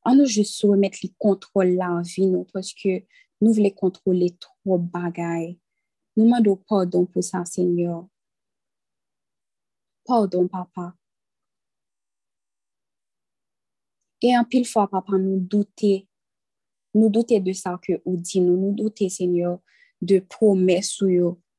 on 0.04 0.14
nous 0.14 0.26
juste 0.26 0.62
remettre 0.62 0.98
les 1.02 1.12
contrôles 1.18 1.74
la 1.74 2.00
vie, 2.02 2.26
nous, 2.26 2.44
parce 2.44 2.72
que 2.72 3.04
nous 3.40 3.52
voulons 3.52 3.70
contrôler 3.70 4.36
trop 4.40 4.78
bagailles. 4.78 5.58
Nous 6.16 6.24
demandons 6.24 6.56
pardon 6.56 7.04
pour 7.04 7.22
ça, 7.22 7.44
Seigneur. 7.44 8.08
Pardon, 10.06 10.48
papa. 10.48 10.94
Et 14.22 14.36
en 14.36 14.44
pile 14.44 14.66
fois, 14.66 14.88
papa, 14.88 15.12
nous 15.18 15.40
douter, 15.40 16.08
nous 16.94 17.10
douter 17.10 17.38
de 17.40 17.52
ça 17.52 17.78
que 17.86 18.00
vous 18.04 18.16
dit, 18.16 18.40
nous 18.40 18.56
nous 18.56 18.74
douter, 18.74 19.10
Seigneur, 19.10 19.60
de 20.00 20.20
promesses 20.20 21.02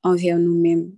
envers 0.03 0.39
nous-mêmes. 0.39 0.95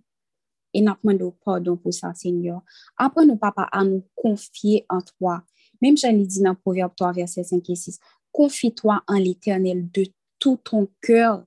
Et 0.74 0.82
nous 0.82 0.94
demandons 1.04 1.36
pardon 1.44 1.76
pour 1.76 1.94
ça, 1.94 2.14
Seigneur. 2.14 2.62
Après, 2.98 3.26
nous, 3.26 3.36
papa, 3.36 3.68
à 3.72 3.84
nous 3.84 4.04
confier 4.16 4.86
en 4.90 5.02
toi. 5.02 5.44
Même 5.82 5.98
j'en 5.98 6.10
ai 6.10 6.26
dit 6.26 6.42
dans 6.42 6.56
Proverbe 6.56 6.94
3, 6.96 7.12
verset 7.14 7.44
5 7.44 7.70
et 7.70 7.76
6, 7.76 8.00
confie-toi 8.32 9.04
en 9.08 9.18
l'éternel 9.18 9.90
de 9.92 10.06
tout 10.40 10.58
ton 10.64 10.88
cœur 11.02 11.44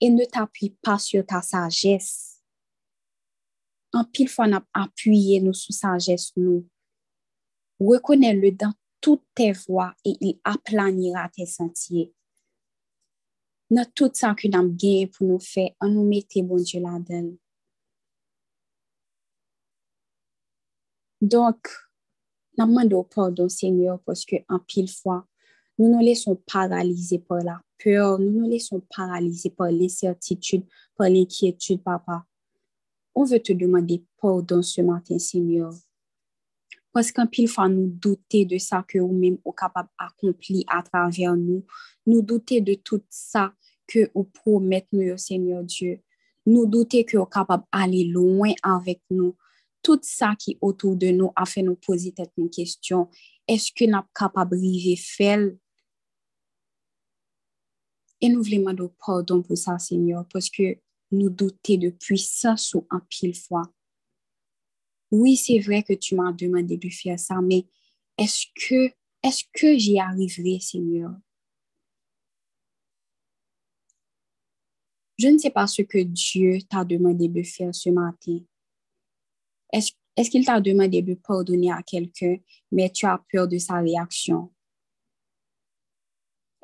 et 0.00 0.10
ne 0.10 0.24
t'appuie 0.24 0.76
pas 0.82 0.98
sur 0.98 1.24
ta 1.24 1.40
sagesse 1.40 2.36
en 3.96 4.04
pile 4.04 4.28
fois, 4.28 4.46
on 4.46 4.56
a 4.56 4.62
appuyé 4.74 5.40
nous 5.40 5.54
sous 5.54 5.72
sagesse 5.72 6.32
nous. 6.36 6.68
Reconnais-le 7.80 8.52
dans 8.52 8.72
toutes 9.00 9.24
tes 9.34 9.52
voies 9.52 9.94
et 10.04 10.16
il 10.20 10.40
aplanira 10.44 11.28
tes 11.30 11.46
sentiers. 11.46 12.12
Dans 13.70 13.86
tout 13.94 14.10
ça 14.12 14.34
que 14.34 14.48
nous 14.48 14.58
avons 14.58 15.06
pour 15.08 15.26
nous 15.26 15.38
faire, 15.40 15.70
on 15.80 15.88
nous 15.88 16.04
mette 16.04 16.32
bon 16.44 16.56
Dieu 16.56 16.80
là-dedans. 16.80 17.36
Donc, 21.20 21.68
nous 22.58 22.66
demandons 22.66 23.04
pardon, 23.04 23.48
Seigneur, 23.48 24.00
parce 24.04 24.24
que 24.24 24.36
en 24.48 24.58
pile 24.60 24.90
fois, 24.90 25.26
nous 25.78 25.88
nous 25.90 26.00
laissons 26.00 26.36
paralyser 26.36 27.18
par 27.18 27.42
la 27.42 27.60
peur, 27.82 28.18
nous 28.18 28.30
nous 28.30 28.48
laissons 28.48 28.80
paralyser 28.94 29.50
par 29.50 29.70
l'incertitude, 29.70 30.64
par 30.96 31.08
l'inquiétude, 31.08 31.82
papa 31.82 32.24
on 33.16 33.24
veut 33.24 33.40
te 33.40 33.52
demander 33.54 34.04
pardon 34.20 34.62
ce 34.62 34.82
matin, 34.82 35.18
Seigneur. 35.18 35.72
Parce 36.92 37.10
qu'en 37.10 37.26
pile 37.26 37.48
fois, 37.48 37.68
nous 37.68 37.88
douter 37.88 38.44
de 38.44 38.58
ça 38.58 38.84
que 38.86 38.98
nous-mêmes 38.98 39.38
sommes 39.42 39.54
capables 39.54 39.88
d'accomplir 39.98 40.64
à 40.68 40.82
travers 40.82 41.34
nous. 41.34 41.64
Nous 42.06 42.22
douter 42.22 42.60
de 42.60 42.74
tout 42.74 43.02
ça 43.10 43.52
que 43.86 44.10
vous 44.14 44.24
promettez 44.24 44.88
nous, 44.92 45.16
Seigneur 45.18 45.64
Dieu. 45.64 46.00
Nous 46.46 46.66
douter 46.66 47.04
que 47.04 47.16
vous 47.16 47.26
capables 47.26 47.64
d'aller 47.72 48.04
loin 48.04 48.52
avec 48.62 49.00
nous. 49.10 49.36
Tout 49.82 49.98
ça 50.02 50.34
qui 50.38 50.52
est 50.52 50.58
autour 50.60 50.96
de 50.96 51.08
nous 51.08 51.32
a 51.36 51.44
fait 51.46 51.62
nous 51.62 51.76
poser 51.76 52.14
cette 52.16 52.32
question. 52.52 53.08
Est-ce 53.46 53.72
que 53.72 53.84
nous 53.84 53.92
sommes 53.92 54.04
capables 54.14 54.60
de 54.60 54.94
faire? 54.96 55.50
Et 58.20 58.28
nous 58.28 58.42
voulons 58.42 58.72
demander 58.72 58.88
pardon 59.04 59.42
pour 59.42 59.58
ça, 59.58 59.78
Seigneur, 59.78 60.26
parce 60.32 60.48
que 60.48 60.78
nous 61.12 61.30
douter 61.30 61.76
de 61.76 61.90
puissance 61.90 62.74
ou 62.74 62.86
en 62.90 63.00
pile 63.08 63.36
fois. 63.36 63.62
Oui, 65.10 65.36
c'est 65.36 65.60
vrai 65.60 65.82
que 65.82 65.92
tu 65.92 66.16
m'as 66.16 66.32
demandé 66.32 66.76
de 66.76 66.88
faire 66.88 67.18
ça, 67.18 67.40
mais 67.40 67.66
est-ce 68.18 68.46
que 69.52 69.78
j'y 69.78 70.00
arriverai, 70.00 70.58
Seigneur? 70.60 71.12
Je 75.18 75.28
ne 75.28 75.38
sais 75.38 75.50
pas 75.50 75.66
ce 75.66 75.82
que 75.82 75.98
Dieu 75.98 76.58
t'a 76.68 76.84
demandé 76.84 77.28
de 77.28 77.42
faire 77.42 77.74
ce 77.74 77.90
matin. 77.90 78.38
Est-ce, 79.72 80.30
qu'il 80.30 80.44
t'a 80.44 80.60
demandé 80.60 81.02
de 81.02 81.14
pardonner 81.14 81.72
à 81.72 81.82
quelqu'un, 81.82 82.36
mais 82.70 82.90
tu 82.90 83.06
as 83.06 83.22
peur 83.30 83.48
de 83.48 83.58
sa 83.58 83.80
réaction? 83.80 84.52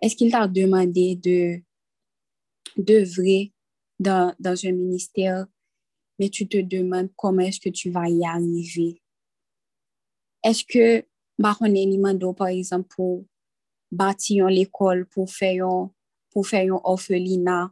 Est-ce 0.00 0.16
qu'il 0.16 0.30
t'a 0.30 0.49
demandé 0.49 1.16
de 1.16 1.62
d'œuvrer 2.76 3.52
dans, 3.99 4.35
dans 4.38 4.66
un 4.66 4.73
ministère, 4.73 5.47
mais 6.18 6.30
tu 6.30 6.49
te 6.49 6.56
demandes 6.56 7.11
comment 7.16 7.42
est-ce 7.42 7.61
que 7.61 7.68
tu 7.68 7.90
vas 7.90 8.09
y 8.09 8.25
arriver? 8.25 9.02
Est-ce 10.42 10.64
que, 10.64 11.06
on 11.38 11.75
est 11.75 12.35
par 12.35 12.49
exemple, 12.49 12.88
pour 12.94 13.25
bâtir 13.90 14.47
l'école, 14.47 15.06
pour 15.06 15.30
faire 15.30 15.66
un, 15.66 15.92
pour 16.30 16.47
faire 16.47 16.75
un 16.75 16.80
orphelinat, 16.82 17.71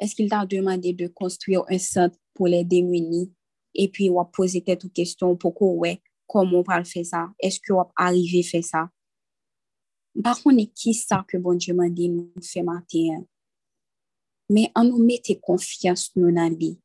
est-ce 0.00 0.14
qu'il 0.14 0.30
t'a 0.30 0.46
demandé 0.46 0.94
de 0.94 1.06
construire 1.08 1.62
un 1.68 1.78
centre 1.78 2.16
pour 2.34 2.48
les 2.48 2.64
démunis? 2.64 3.32
Et 3.74 3.88
puis, 3.88 4.10
on 4.10 4.16
va 4.16 4.24
poser 4.24 4.62
quelques 4.62 4.92
questions 4.92 5.36
pourquoi, 5.36 5.68
ouais, 5.72 6.02
comment 6.26 6.60
on 6.60 6.62
va 6.62 6.82
faire 6.84 7.04
ça? 7.04 7.28
Est-ce 7.38 7.60
qu'on 7.60 7.76
va 7.76 7.92
arriver 7.96 8.40
à 8.40 8.42
faire 8.42 8.64
ça? 8.64 8.90
Par 10.24 10.42
contre, 10.42 10.64
qui 10.74 10.94
ça 10.94 11.24
que 11.28 11.36
bon 11.36 11.54
Dieu 11.54 11.74
m'a 11.74 11.88
dit 11.88 12.08
nous 12.08 12.32
faire 12.42 12.64
matin? 12.64 13.24
Mais 14.48 14.72
en 14.74 14.84
nous 14.84 15.04
mettez 15.04 15.38
confiance 15.38 16.10
dans 16.16 16.34
la 16.34 16.48
vie. 16.48 16.78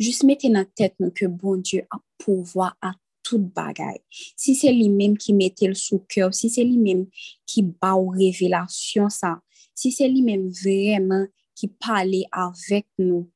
Juste 0.00 0.24
mettez 0.24 0.48
dans 0.48 0.60
la 0.60 0.64
tête 0.64 0.96
que 1.14 1.26
bon 1.26 1.58
Dieu 1.58 1.86
a 1.90 1.98
pouvoir 2.18 2.76
à 2.80 2.94
toute 3.22 3.52
bagaille. 3.52 4.00
Si 4.36 4.56
c'est 4.56 4.72
lui-même 4.72 5.16
qui 5.16 5.32
mettait 5.32 5.68
le 5.68 5.74
sous 5.74 6.00
cœur, 6.00 6.34
si 6.34 6.50
c'est 6.50 6.64
lui-même 6.64 7.06
qui 7.46 7.62
bat 7.62 7.94
aux 7.94 8.08
révélations 8.08 9.08
ça, 9.08 9.40
si 9.74 9.92
c'est 9.92 10.08
lui-même 10.08 10.50
vraiment 10.50 11.26
qui 11.54 11.68
parlait 11.68 12.26
avec 12.32 12.86
nous 12.98 13.30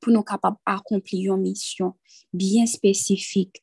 pour 0.00 0.12
nous 0.12 0.22
capables 0.22 0.56
d'accomplir 0.66 1.34
une 1.34 1.42
mission 1.42 1.94
bien 2.32 2.66
spécifique, 2.66 3.62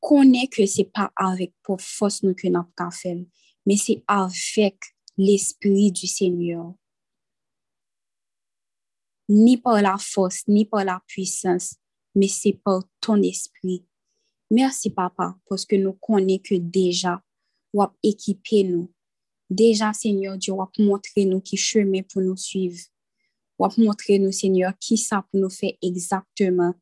connaît 0.00 0.48
que 0.48 0.66
c'est 0.66 0.90
pas 0.92 1.12
avec 1.16 1.52
pour 1.62 1.80
force 1.80 2.20
que 2.20 2.48
nous 2.48 2.58
avons 2.78 2.90
fait, 2.90 3.26
mais 3.64 3.76
c'est 3.76 4.02
avec 4.06 4.78
l'Esprit 5.16 5.92
du 5.92 6.06
Seigneur. 6.06 6.74
Ni 9.28 9.56
par 9.56 9.82
la 9.82 9.96
force, 9.98 10.46
ni 10.46 10.64
par 10.64 10.84
la 10.84 11.02
puissance, 11.06 11.76
mais 12.14 12.28
c'est 12.28 12.52
par 12.52 12.82
ton 13.00 13.20
esprit. 13.22 13.84
Merci, 14.50 14.90
papa, 14.90 15.36
parce 15.48 15.66
que 15.66 15.74
nous 15.74 15.94
connaissons 15.94 16.42
que 16.44 16.54
déjà, 16.54 17.20
vous 17.72 17.82
avez 17.82 17.92
équipé 18.04 18.62
nous. 18.62 18.92
Déjà, 19.48 19.92
Seigneur 19.92 20.34
avez 20.34 20.84
montré 20.84 21.24
nous 21.24 21.40
qui 21.40 21.56
chemin 21.56 22.02
pour 22.02 22.22
nous 22.22 22.36
suivre. 22.36 22.78
Vous 23.58 23.66
avez 23.66 23.84
montré 23.84 24.18
nous, 24.18 24.32
Seigneur, 24.32 24.72
qui 24.78 24.98
ça 24.98 25.24
pour 25.30 25.40
nous 25.40 25.50
faire 25.50 25.72
exactement 25.82 26.74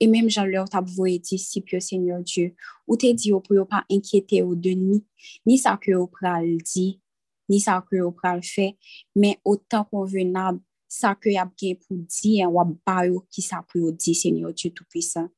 et 0.00 0.06
même 0.06 0.30
jean 0.30 0.46
leur 0.46 0.68
t'a 0.68 0.80
voué 0.80 1.18
disciples, 1.18 1.80
Seigneur 1.80 2.22
Dieu, 2.22 2.54
ou 2.88 2.96
te 2.96 3.12
dit 3.12 3.30
pour 3.30 3.42
ne 3.50 3.62
pas 3.62 3.84
inquiéter 3.90 4.42
au 4.42 4.54
de 4.54 4.70
ni, 4.70 5.04
ni 5.46 5.58
ça 5.58 5.78
que 5.80 5.92
vous 5.92 6.06
pral 6.06 6.56
dit, 6.64 7.00
ni 7.48 7.60
ça 7.60 7.84
que 7.88 8.00
vous 8.00 8.10
pral 8.10 8.42
fait, 8.42 8.76
mais 9.14 9.38
autant 9.44 9.84
convenable, 9.84 10.60
ça 10.88 11.14
que 11.14 11.28
y 11.28 11.36
a 11.36 11.48
bien 11.56 11.74
pour 11.74 11.98
dire, 11.98 12.50
ou 12.50 12.64
ba 12.86 13.02
qui 13.30 13.42
ça 13.42 13.62
pour 13.68 13.92
dire, 13.92 14.16
Seigneur 14.16 14.54
Dieu 14.54 14.70
Tout-Puissant. 14.70 15.28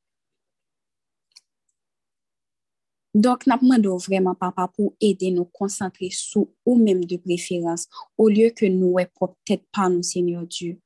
Donc, 3.13 3.45
nous 3.45 3.57
demandons 3.57 3.97
vraiment, 3.97 4.33
papa, 4.33 4.67
pour 4.67 4.95
aider 4.99 5.29
nous 5.29 5.45
concentrer 5.45 6.09
sur 6.09 6.47
ou 6.65 6.75
même 6.75 7.05
de 7.05 7.17
préférence, 7.17 7.87
au 8.17 8.27
lieu 8.27 8.49
que 8.49 8.65
nous, 8.65 8.95
peut-être 8.95 9.65
pas 9.71 9.87
nous, 9.87 10.01
Seigneur 10.01 10.47
Dieu. 10.47 10.79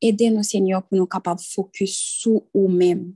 Aidez-nous, 0.00 0.42
Seigneur, 0.42 0.82
pour 0.82 0.96
nous 0.96 1.06
capables 1.06 1.40
de 1.40 1.44
focus 1.44 1.94
sur 1.94 2.42
nous-mêmes, 2.54 3.14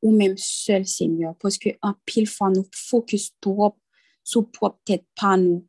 ou 0.00 0.12
même 0.12 0.36
seul, 0.36 0.86
Seigneur, 0.86 1.34
parce 1.38 1.58
que 1.58 1.70
en 1.82 1.94
pile 2.06 2.28
fois, 2.28 2.50
nous 2.50 2.66
focus 2.72 3.32
trop 3.40 3.74
sur 4.22 4.48
propre 4.48 4.78
tête, 4.84 5.04
pas 5.16 5.36
nous. 5.36 5.66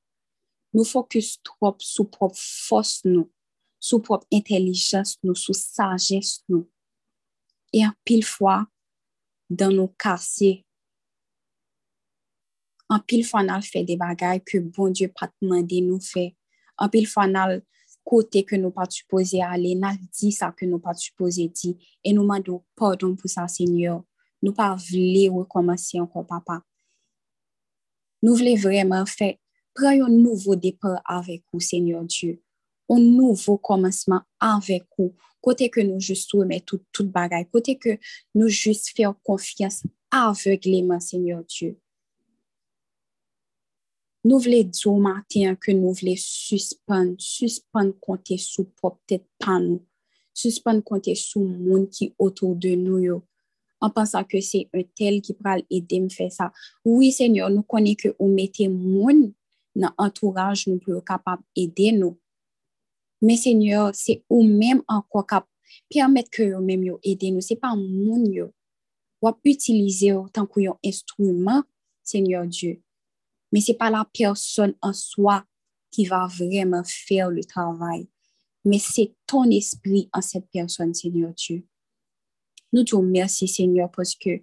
Nous 0.74 0.84
focus 0.84 1.42
trop 1.44 1.76
sur 1.80 2.10
propre 2.10 2.38
force, 2.38 3.04
sur 3.80 4.02
propre 4.04 4.28
intelligence, 4.32 5.18
nous, 5.24 5.34
sur 5.34 5.56
sagesse. 5.56 6.46
Et 7.74 7.86
en 7.86 7.92
pile 8.04 8.24
fois, 8.24 8.68
dans 9.50 9.72
nos 9.72 9.88
casser, 9.88 10.66
en 12.90 13.00
pile 13.00 13.26
nous 13.34 13.62
fait 13.62 13.84
des 13.84 13.98
bagailles 13.98 14.44
que 14.44 14.58
bon 14.58 14.90
Dieu 14.90 15.12
pas 15.14 15.30
demandé 15.42 15.82
nous 15.82 16.00
faire. 16.00 16.32
En 16.78 16.90
pile 16.90 17.08
nous 17.16 17.62
côté 18.04 18.44
que 18.44 18.56
nous 18.56 18.72
pas 18.72 18.90
supposé 18.90 19.44
aller, 19.44 19.76
n'a 19.76 19.94
dit 20.12 20.32
ça 20.32 20.52
que 20.52 20.66
nous 20.66 20.80
pas 20.80 20.96
supposé 20.96 21.48
dire 21.50 21.76
et 22.04 22.14
nous 22.14 22.24
demandons 22.24 22.64
pardon 22.76 23.16
pour 23.16 23.30
ça 23.30 23.48
Seigneur. 23.48 24.04
Nous 24.42 24.54
pas 24.54 24.76
recommencer 24.76 26.00
encore 26.00 26.26
papa. 26.26 26.64
Nous 28.24 28.36
voulons 28.36 28.56
vraiment 28.56 29.06
faire 29.06 29.36
prendre 29.76 30.06
un 30.06 30.10
nouveau 30.10 30.56
départ 30.56 31.02
avec 31.06 31.44
vous 31.54 31.60
Seigneur 31.60 32.04
Dieu. 32.04 32.42
Un 32.90 33.00
nouveau 33.00 33.58
commencement 33.58 34.22
avec 34.40 34.86
vous. 34.98 35.14
Côté 35.42 35.70
que 35.70 35.80
nous 35.80 36.00
juste 36.00 36.32
remettre 36.34 36.66
tout, 36.66 36.82
tout 36.92 37.08
bagaille. 37.08 37.48
Côté 37.52 37.78
que 37.78 37.98
nous 38.36 38.50
juste 38.50 38.90
faire 38.96 39.14
confiance 39.24 39.84
aveuglément 40.12 41.00
Seigneur 41.00 41.44
Dieu. 41.44 41.78
Nou 44.28 44.42
vle 44.44 44.66
dzo 44.68 44.92
maten 45.00 45.56
ke 45.64 45.72
nou 45.72 45.96
vle 45.96 46.18
suspend, 46.20 47.16
suspend 47.24 47.96
konte 48.04 48.36
sou 48.44 48.68
pop 48.82 48.98
tet 49.08 49.24
pan 49.40 49.64
nou. 49.64 49.80
Suspend 50.36 50.84
konte 50.88 51.14
sou 51.16 51.46
moun 51.48 51.86
ki 51.88 52.12
otou 52.20 52.58
de 52.60 52.74
nou 52.76 53.00
yo. 53.00 53.22
An 53.80 53.94
pansa 53.96 54.26
ke 54.28 54.42
se 54.44 54.66
un 54.76 54.84
tel 55.00 55.22
ki 55.24 55.38
pral 55.40 55.64
edem 55.72 56.10
fe 56.12 56.28
sa. 56.36 56.50
Oui, 56.84 57.14
senyor, 57.16 57.48
nou 57.54 57.64
kone 57.64 57.96
ke 58.00 58.12
ou 58.18 58.28
mette 58.34 58.68
moun 58.68 59.30
nan 59.80 59.96
entourage 59.96 60.68
nou 60.68 60.84
pou 60.84 60.98
yo 60.98 61.04
kapab 61.06 61.40
ede 61.56 61.94
nou. 61.96 62.18
Men 63.22 63.40
senyor, 63.40 63.94
se 63.98 64.22
ou 64.32 64.46
menm 64.48 64.84
an 64.88 65.04
kwa 65.12 65.26
kap 65.28 65.48
permet 65.92 66.30
ke 66.32 66.50
yo 66.52 66.62
menm 66.64 66.86
yo 66.88 67.00
ede 67.04 67.34
nou. 67.34 67.44
Se 67.46 67.58
pa 67.60 67.74
moun 67.76 68.28
yo. 68.32 68.50
Wap 69.24 69.44
utilize 69.48 70.08
yo 70.08 70.28
tankou 70.34 70.64
yo 70.64 70.78
instrument, 70.88 71.68
senyor 72.08 72.48
Diyo. 72.48 72.78
mais 73.52 73.62
ce 73.62 73.72
n'est 73.72 73.78
pas 73.78 73.90
la 73.90 74.06
personne 74.14 74.76
en 74.82 74.94
soi 74.94 75.44
qui 75.92 76.06
va 76.06 76.28
vraiment 76.28 76.84
faire 76.86 77.30
le 77.30 77.44
travail, 77.44 78.08
mais 78.64 78.80
c'est 78.80 79.14
ton 79.26 79.50
esprit 79.50 80.10
en 80.14 80.22
cette 80.22 80.50
personne, 80.52 80.94
Seigneur 80.94 81.34
Dieu. 81.34 81.66
Nous 82.72 82.84
te 82.84 82.96
remercions, 82.96 83.48
Seigneur, 83.48 83.90
parce 83.92 84.16
que 84.16 84.42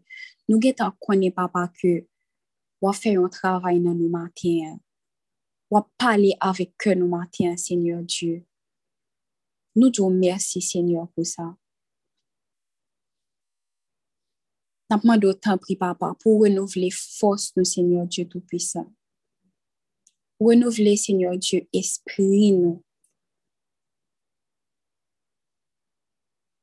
nous 0.48 0.58
ne 0.58 0.90
connaissons 1.00 1.48
pas 1.52 1.70
que 1.80 2.04
on 2.82 2.92
faire 2.92 3.20
un 3.20 3.28
travail 3.28 3.80
dans 3.80 3.94
nos 3.94 4.08
matins, 4.08 4.78
on 5.70 5.82
parler 5.96 6.36
avec 6.40 6.74
eux 6.86 6.94
nos 6.94 7.08
matins, 7.08 7.56
Seigneur 7.56 8.02
Dieu. 8.02 8.44
Nous 9.76 9.90
te 9.90 10.00
remercions, 10.00 10.60
Seigneur, 10.60 11.06
pour 11.12 11.26
ça. 11.26 11.54
N'a 14.88 14.98
pas 14.98 15.18
d'autant 15.18 15.58
pris, 15.58 15.76
papa, 15.76 16.16
pour 16.20 16.40
renouveler 16.40 16.90
force, 16.90 17.54
nous, 17.56 17.64
Seigneur 17.64 18.06
Dieu 18.06 18.26
Tout-Puissant. 18.26 18.90
Renouveler, 20.40 20.96
Seigneur 20.96 21.36
Dieu, 21.36 21.68
esprit 21.72 22.52
nous. 22.52 22.82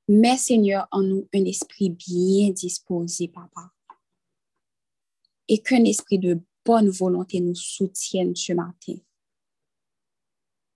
Mais, 0.07 0.37
Seigneur, 0.37 0.87
en 0.91 1.01
nous 1.01 1.27
un 1.33 1.45
esprit 1.45 1.89
bien 1.89 2.49
disposé, 2.49 3.27
Papa. 3.27 3.71
Et 5.47 5.61
qu'un 5.61 5.83
esprit 5.85 6.19
de 6.19 6.39
bonne 6.65 6.89
volonté 6.89 7.39
nous 7.39 7.55
soutienne 7.55 8.35
ce 8.35 8.53
matin. 8.53 8.95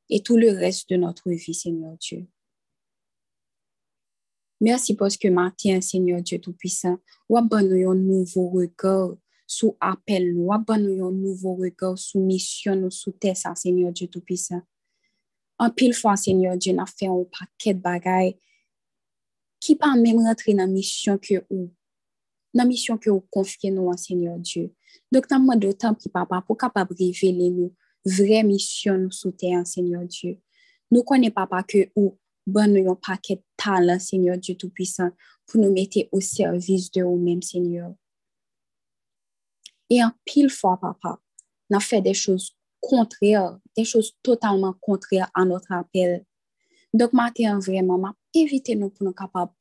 Et 0.10 0.22
tout 0.22 0.38
le 0.38 0.52
reste 0.52 0.90
de 0.90 0.96
notre 0.96 1.30
vie, 1.32 1.54
Seigneur 1.54 1.98
Dieu. 1.98 2.28
Merci 4.60 4.96
parce 4.96 5.18
que 5.18 5.28
matin, 5.28 5.82
Seigneur 5.82 6.22
Dieu 6.22 6.40
Tout-Puissant, 6.40 6.98
ou 7.30 7.38
un 7.38 7.96
nouveau 7.96 8.50
regard 8.50 9.16
sous 9.46 9.78
appel 9.80 10.34
nous, 10.34 10.52
un 10.52 11.12
nouveau 11.12 11.56
regard 11.56 11.98
sous 11.98 12.20
mission 12.20 12.90
sous 12.90 13.12
terre, 13.12 13.36
Seigneur 13.56 13.92
Dieu 13.92 14.08
Tout-Puissant. 14.08 14.62
En 15.60 15.70
pile 15.70 15.94
fois, 15.94 16.16
Seigneur 16.16 16.58
Dieu, 16.58 16.74
n'a 16.74 16.86
fait 16.86 17.08
un 17.08 17.24
paquet 17.24 17.74
de 17.74 17.80
bagailles 17.80 18.38
qui 19.60 19.76
pas 19.76 19.96
même 19.96 20.18
rentrer 20.18 20.54
dans 20.54 20.60
la 20.60 20.68
mission 20.68 21.18
que 21.18 21.44
ou 21.50 21.72
la 22.54 22.66
mission 22.66 22.98
que 22.98 23.10
vous 23.10 23.26
confiez 23.30 23.72
nous, 23.72 23.92
Seigneur 23.98 24.40
Dieu. 24.40 24.74
Donc, 25.12 25.28
dans 25.28 25.60
le 25.60 25.74
temps, 25.74 25.96
papa, 26.12 26.44
pour 26.46 26.58
capable 26.58 26.96
révéler 26.98 27.50
nous, 27.50 27.76
vraie 28.08 28.44
mission 28.44 29.10
sous 29.12 29.32
terre, 29.32 29.66
Seigneur 29.66 30.04
Dieu. 30.06 30.40
Nous 30.92 31.04
connaissons, 31.04 31.34
papa, 31.34 31.64
que 31.64 31.90
nous 31.96 32.18
un 32.92 32.96
paquet 32.96 33.36
de 33.36 33.44
talents, 33.58 34.00
Seigneur 34.00 34.38
Dieu 34.38 34.56
Tout-Puissant, 34.56 35.12
pour 35.46 35.62
nous 35.62 35.72
mettre 35.72 36.00
au 36.12 36.22
service 36.22 36.90
de 36.92 37.04
vous-même, 37.04 37.42
Seigneur. 37.42 37.94
Et 39.90 40.04
en 40.04 40.12
pile 40.26 40.50
fois, 40.50 40.80
papa, 40.80 41.20
a 41.72 41.80
fait 41.80 42.02
des 42.02 42.14
choses 42.14 42.56
contraires, 42.80 43.60
des 43.76 43.84
choses 43.84 44.14
totalement 44.24 44.74
contraires 44.80 45.30
à 45.34 45.44
notre 45.46 45.72
appel. 45.72 46.26
Donc, 46.94 47.14
maintenant, 47.14 47.60
vraiment, 47.60 47.98
m'a 47.98 48.14
évité 48.34 48.76
nous 48.76 48.90
pour 48.90 49.06
nous 49.06 49.14
capables 49.14 49.52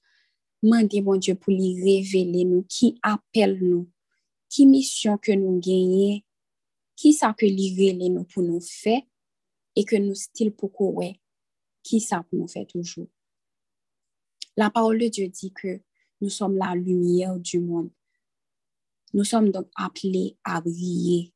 demander, 0.62 1.00
mon 1.00 1.16
Dieu, 1.16 1.34
pour 1.34 1.52
lui 1.52 1.74
révéler 1.82 2.44
nous, 2.44 2.64
qui 2.68 2.98
appelle 3.02 3.58
nous, 3.60 3.88
qui 4.48 4.66
mission 4.66 5.18
que 5.18 5.32
nous 5.32 5.60
qui 6.96 7.16
pour 8.24 8.42
nous 8.42 8.60
faire, 8.60 9.02
et 9.76 9.84
que 9.84 9.96
nous 9.96 10.14
style 10.14 10.52
pourquoi 10.52 10.88
ouais, 10.88 11.20
qui 11.82 12.00
ça 12.00 12.24
nous 12.32 12.48
fait 12.48 12.66
toujours? 12.66 13.08
La 14.56 14.70
parole 14.70 14.98
de 14.98 15.08
Dieu 15.08 15.28
dit 15.28 15.52
que 15.52 15.82
nous 16.20 16.30
sommes 16.30 16.56
la 16.56 16.74
lumière 16.74 17.38
du 17.38 17.60
monde. 17.60 17.90
Nous 19.12 19.24
sommes 19.24 19.50
donc 19.50 19.68
appelés 19.76 20.38
à 20.42 20.62
briller. 20.62 21.34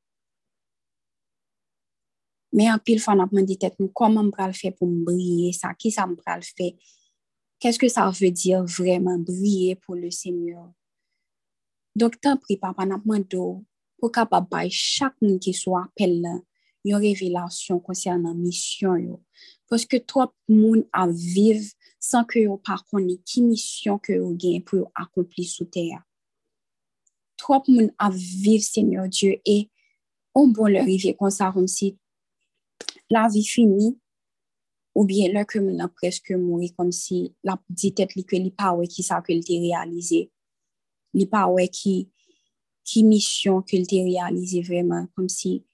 Mais 2.52 2.72
en 2.72 2.78
pile 2.78 3.00
on 3.06 3.20
a 3.20 3.26
demandé 3.26 3.58
comment 3.94 4.22
on 4.22 4.46
le 4.46 4.52
faire 4.54 4.74
pour 4.74 4.88
briller 4.88 5.52
ça, 5.52 5.74
qui 5.74 5.90
ça 5.90 6.06
le 6.06 6.16
faire? 6.16 6.72
Qu'est-ce 7.58 7.78
que 7.78 7.88
ça 7.88 8.10
veut 8.10 8.30
dire 8.30 8.64
vraiment 8.64 9.18
briller 9.18 9.76
pour 9.76 9.94
le 9.94 10.10
Seigneur? 10.10 10.72
Donc, 11.94 12.18
tant 12.20 12.38
pis, 12.38 12.56
papa, 12.56 12.86
n'a 12.86 12.96
demandé 12.96 13.36
pour 14.00 14.10
capable 14.10 14.70
chaque 14.70 15.20
monde 15.20 15.38
qui 15.38 15.52
soit 15.52 15.84
appelé 15.84 16.22
une 16.84 16.94
révélation 16.94 17.78
concernant 17.78 18.34
mission 18.34 19.20
Parce 19.68 19.84
que 19.84 19.98
trop 19.98 20.32
de 20.48 20.54
monde 20.54 20.88
a 20.92 21.06
vivre 21.06 21.64
sans 22.00 22.24
que 22.24 22.38
yo 22.38 22.56
pas 22.56 22.82
connaît 22.90 23.18
qui 23.18 23.42
mission 23.42 23.98
que 23.98 24.14
yo 24.14 24.34
gagne 24.34 24.62
pour 24.62 24.90
accomplir 24.94 25.46
sous 25.46 25.66
terre. 25.66 26.02
Trop 27.36 27.62
de 27.66 27.72
monde 27.72 27.90
a 27.98 28.10
vivre 28.10 28.64
Seigneur 28.64 29.06
Dieu 29.08 29.36
et 29.44 29.70
on 30.34 30.50
leur 30.52 30.82
arriver 30.82 31.14
comme 31.14 31.30
ça 31.30 31.52
comme 31.52 31.68
si 31.68 31.98
la 33.10 33.28
vie 33.28 33.44
finie 33.44 33.98
ou 34.94 35.04
bien 35.04 35.30
là 35.32 35.44
que 35.44 35.58
mon 35.58 35.78
a 35.78 35.88
presque 35.88 36.30
mourir 36.30 36.70
comme 36.76 36.92
si 36.92 37.34
la 37.44 37.60
dit 37.68 37.92
tête 37.92 38.12
que 38.26 38.36
li 38.36 38.50
pas 38.50 38.72
ouais 38.72 38.86
qui 38.86 39.02
ça 39.02 39.20
que 39.20 39.32
il 39.32 39.42
réalisé 39.46 40.30
li 41.12 41.26
pas 41.26 41.46
ouais 41.48 41.68
qui 41.68 42.08
mission 42.98 43.62
qu'il 43.62 43.86
t'a 43.86 43.96
réalisé 43.96 44.62
vraiment 44.62 45.06
comme 45.14 45.28
si 45.28 45.64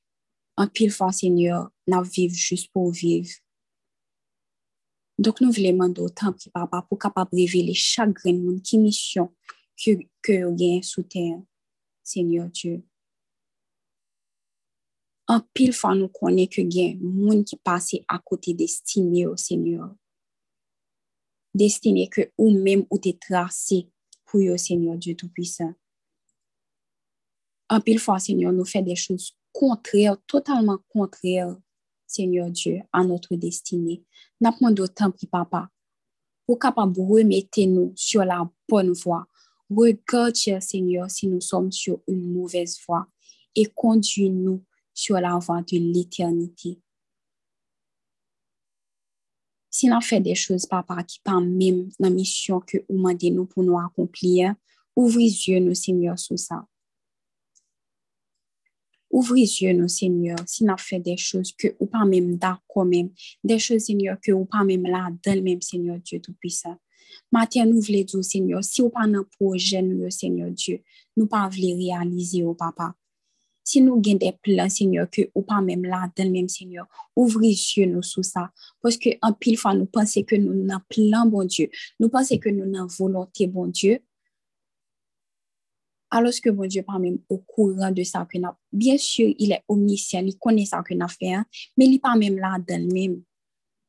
un 0.57 0.67
pile 0.67 0.91
fois 0.91 1.13
Seigneur 1.13 1.71
n'a 1.87 2.03
vivre 2.03 2.35
juste 2.35 2.71
pour 2.73 2.91
vivre. 2.91 3.31
Donc 5.19 5.41
nous 5.41 5.51
voulons 5.51 5.73
demander 5.73 6.01
autant 6.03 6.33
que 6.33 6.51
papa 6.51 6.83
pour 6.89 6.99
capable 6.99 7.31
révéler 7.35 7.75
chaque 7.75 8.13
grain 8.13 8.35
monde 8.35 8.63
qui 8.63 8.79
mission 8.79 9.35
que 9.83 9.93
que 10.23 10.51
gain 10.55 10.81
sous 10.83 11.03
terre 11.03 11.41
Seigneur 12.03 12.49
Dieu. 12.49 12.83
Un 15.29 15.41
pile 15.55 15.73
fois 15.73 15.95
nous 15.95 16.09
connaît 16.09 16.47
que 16.47 16.61
gain 16.61 16.97
monde 17.01 17.45
qui 17.45 17.57
passe 17.57 17.97
à 18.09 18.19
côté 18.19 18.55
destiné 18.55 19.27
au 19.27 19.37
Seigneur. 19.37 19.95
Destiné 21.55 22.09
que 22.09 22.31
ou 22.37 22.51
même 22.51 22.87
ou 22.91 22.99
t'es 22.99 23.15
tracé 23.19 23.89
pour 24.27 24.41
le 24.41 24.59
Seigneur 24.59 24.97
Dieu 24.97 25.17
Tout-Puissant. 25.17 25.75
En 27.69 27.81
pile 27.81 27.99
fois, 27.99 28.19
Seigneur, 28.19 28.53
nous 28.53 28.65
fait 28.65 28.83
des 28.83 28.95
choses 28.95 29.37
contraires, 29.53 30.17
totalement 30.27 30.79
contraires, 30.89 31.57
Seigneur 32.07 32.51
Dieu, 32.51 32.81
à 32.93 33.03
notre 33.03 33.35
destinée. 33.35 34.05
N'a 34.41 34.53
pas 34.53 34.71
d'autant 34.71 35.11
pris, 35.11 35.27
papa, 35.27 35.69
pour 36.47 36.59
capable 36.59 37.01
remettre 37.01 37.61
nous 37.63 37.93
sur 37.97 38.25
la 38.25 38.49
bonne 38.69 38.93
voie. 38.93 39.27
Regarde, 39.69 40.61
Seigneur, 40.61 41.11
si 41.11 41.27
nous 41.27 41.41
sommes 41.41 41.73
sur 41.73 42.01
une 42.07 42.33
mauvaise 42.33 42.79
voie 42.87 43.09
et 43.55 43.67
conduis-nous 43.67 44.63
sur 44.95 45.19
la 45.19 45.37
voie 45.39 45.63
de 45.63 45.79
l'éternité. 45.79 46.81
Si 49.69 49.89
nous 49.89 50.01
fait 50.01 50.21
des 50.21 50.35
choses, 50.35 50.67
papa, 50.67 51.03
qui 51.03 51.21
pas 51.21 51.41
même 51.41 51.91
la 51.99 52.11
mission 52.11 52.61
que 52.61 52.79
vous 52.89 52.97
demandez 52.97 53.31
nous 53.31 53.45
pour 53.45 53.63
nous 53.65 53.79
accomplir, 53.79 54.55
ouvrez 54.95 55.25
yeux, 55.25 55.59
nous, 55.59 55.75
Seigneur, 55.75 56.19
sur 56.19 56.39
ça. 56.39 56.67
Ouvrez 59.17 59.41
les 59.41 59.63
yeux, 59.63 59.73
nous, 59.73 59.89
Seigneur, 59.89 60.37
si 60.45 60.63
nous 60.63 60.77
fait 60.77 61.01
des 61.01 61.17
choses 61.17 61.51
que 61.57 61.69
ou 61.81 61.87
pas 61.87 62.05
même 62.05 62.37
d'accord 62.37 62.85
même, 62.85 63.09
des 63.43 63.59
choses, 63.59 63.85
Seigneur, 63.85 64.19
que 64.23 64.31
ou 64.31 64.45
pas 64.45 64.63
même 64.63 64.83
là, 64.83 65.09
dans 65.25 65.35
le 65.35 65.41
même, 65.41 65.63
Seigneur 65.63 65.99
Dieu 66.01 66.21
Tout-Puissant. 66.21 66.77
Matin, 67.33 67.65
nous 67.65 67.81
voulons 67.81 68.03
dire, 68.03 68.23
Seigneur, 68.23 68.63
si 68.63 68.83
ou 68.83 68.91
pas 68.91 69.05
un 69.05 69.25
projet, 69.41 69.81
nous, 69.81 70.11
Seigneur 70.11 70.51
Dieu, 70.51 70.83
nous 71.17 71.27
pas 71.27 71.49
voulons 71.49 71.79
réaliser, 71.79 72.45
au 72.45 72.53
papa. 72.53 72.95
Si 73.65 73.81
nous 73.81 73.95
avons 73.95 74.01
des 74.03 74.33
plans, 74.43 74.69
Seigneur, 74.69 75.09
que 75.11 75.23
ou 75.35 75.41
pas 75.41 75.63
même 75.63 75.87
là, 75.87 76.13
dans 76.15 76.31
même, 76.31 76.51
Seigneur, 76.51 76.87
ouvrez 77.17 77.47
les 77.47 77.73
yeux, 77.79 77.87
nous, 77.87 78.03
sous 78.03 78.23
ça. 78.23 78.51
Parce 78.83 78.99
que, 78.99 79.09
pile 79.41 79.57
fois, 79.57 79.73
nous 79.73 79.87
pensons 79.87 80.25
que 80.25 80.37
nous 80.37 80.71
avons 80.71 80.83
plein, 80.91 81.25
bon 81.25 81.45
Dieu. 81.45 81.71
Nous 81.99 82.11
pensons 82.11 82.37
que 82.37 82.51
nous 82.51 82.65
avons 82.77 82.87
volonté, 82.87 83.47
bon 83.47 83.69
Dieu 83.69 83.99
alors 86.17 86.33
que 86.43 86.49
mon 86.49 86.67
Dieu 86.67 86.83
pas 86.83 86.99
même 86.99 87.19
au 87.29 87.39
courant 87.39 87.91
de 87.91 88.03
ça 88.03 88.27
que 88.31 88.39
n'a 88.39 88.57
bien 88.73 88.97
sûr 88.97 89.35
il 89.39 89.53
est 89.53 89.63
omniscient 89.69 90.25
il 90.25 90.39
connaît 90.39 90.65
ça 90.65 90.83
que 90.83 90.95
n'a 90.95 91.09
fait 91.09 91.35
hein, 91.35 91.45
mais 91.77 91.87
il 91.87 92.01
pas 92.01 92.17
même 92.17 92.39
là 92.39 92.59
dans 92.67 92.81
le 92.81 92.93
même. 92.93 93.23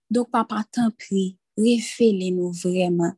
Donc 0.09 0.29
papa 0.29 0.65
t'en 0.71 0.91
prie 0.91 1.37
révélez-nous 1.57 2.51
vraiment 2.51 3.13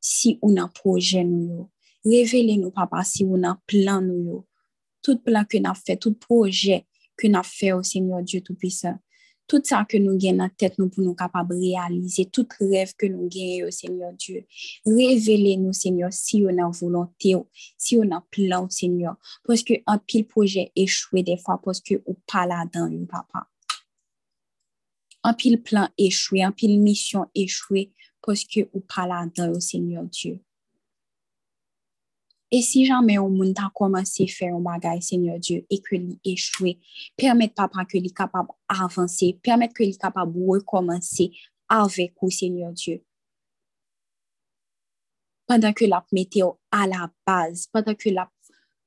si 0.00 0.38
on 0.40 0.56
a 0.56 0.68
projet 0.68 1.24
nous 1.24 1.68
révélez-nous 2.04 2.70
papa 2.70 3.02
si 3.02 3.24
on 3.24 3.42
a 3.42 3.58
plan 3.66 4.00
nous 4.00 4.46
tout 5.02 5.18
plan 5.18 5.44
que 5.44 5.58
n'a 5.58 5.74
fait 5.74 5.96
tout 5.96 6.14
projet 6.14 6.86
que 7.16 7.26
n'a 7.26 7.42
fait 7.42 7.72
au 7.72 7.82
Seigneur 7.82 8.22
Dieu 8.22 8.40
tout 9.50 9.60
ça 9.64 9.84
que 9.84 9.96
nous 9.96 10.16
gagnons 10.16 10.44
en 10.44 10.48
tête 10.48 10.78
nous 10.78 10.88
pour 10.88 11.02
nous 11.02 11.14
capables 11.16 11.56
réaliser, 11.56 12.26
tout 12.26 12.46
rêve 12.60 12.92
que 12.96 13.06
nous 13.06 13.28
gagnons, 13.28 13.68
Seigneur 13.72 14.12
Dieu. 14.12 14.46
Révélez-nous, 14.86 15.72
Seigneur, 15.72 16.12
si 16.12 16.46
on 16.48 16.64
a 16.64 16.70
volonté, 16.70 17.34
si 17.76 17.98
on 17.98 18.08
a 18.12 18.24
plan, 18.30 18.70
Seigneur. 18.70 19.16
Parce 19.44 19.64
que 19.64 19.74
un 19.88 19.98
pile 19.98 20.28
projet 20.28 20.70
échoué 20.76 21.24
des 21.24 21.36
fois 21.36 21.60
parce 21.64 21.80
que 21.80 21.94
ou 22.06 22.16
pas 22.32 22.46
là-dedans, 22.46 23.06
papa. 23.06 23.48
Un 25.24 25.34
pile 25.34 25.60
plan 25.60 25.88
échoué, 25.98 26.44
un 26.44 26.52
pile 26.52 26.78
mission 26.78 27.26
échoué 27.34 27.92
parce 28.22 28.44
que 28.44 28.68
ou 28.72 28.78
pas 28.78 29.08
là-dedans, 29.08 29.58
Seigneur 29.58 30.04
Dieu. 30.04 30.38
Et 32.52 32.62
si 32.62 32.84
jamais 32.84 33.18
on 33.18 33.30
monde 33.30 33.58
a 33.58 33.70
commencé 33.72 34.24
à 34.24 34.26
faire 34.26 34.54
un 34.54 34.60
bagage, 34.60 35.02
Seigneur 35.02 35.38
Dieu, 35.38 35.64
et 35.70 35.80
que 35.80 35.94
lui 35.94 36.18
échoué, 36.24 36.80
permettre 37.16 37.54
papa 37.54 37.84
que 37.84 37.96
lui 37.96 38.12
capable 38.12 38.48
d'avancer, 38.68 39.38
permettre 39.42 39.74
que 39.74 39.84
lui 39.84 39.96
capable 39.96 40.32
de 40.32 40.46
recommencer 40.46 41.30
avec 41.68 42.14
vous, 42.20 42.30
Seigneur 42.30 42.72
Dieu. 42.72 43.04
Pendant 45.46 45.72
que 45.72 45.84
la 45.84 46.04
mettez 46.12 46.42
à 46.70 46.86
la 46.86 47.10
base, 47.24 47.68
pendant 47.72 47.94
que 47.94 48.08
la 48.08 48.28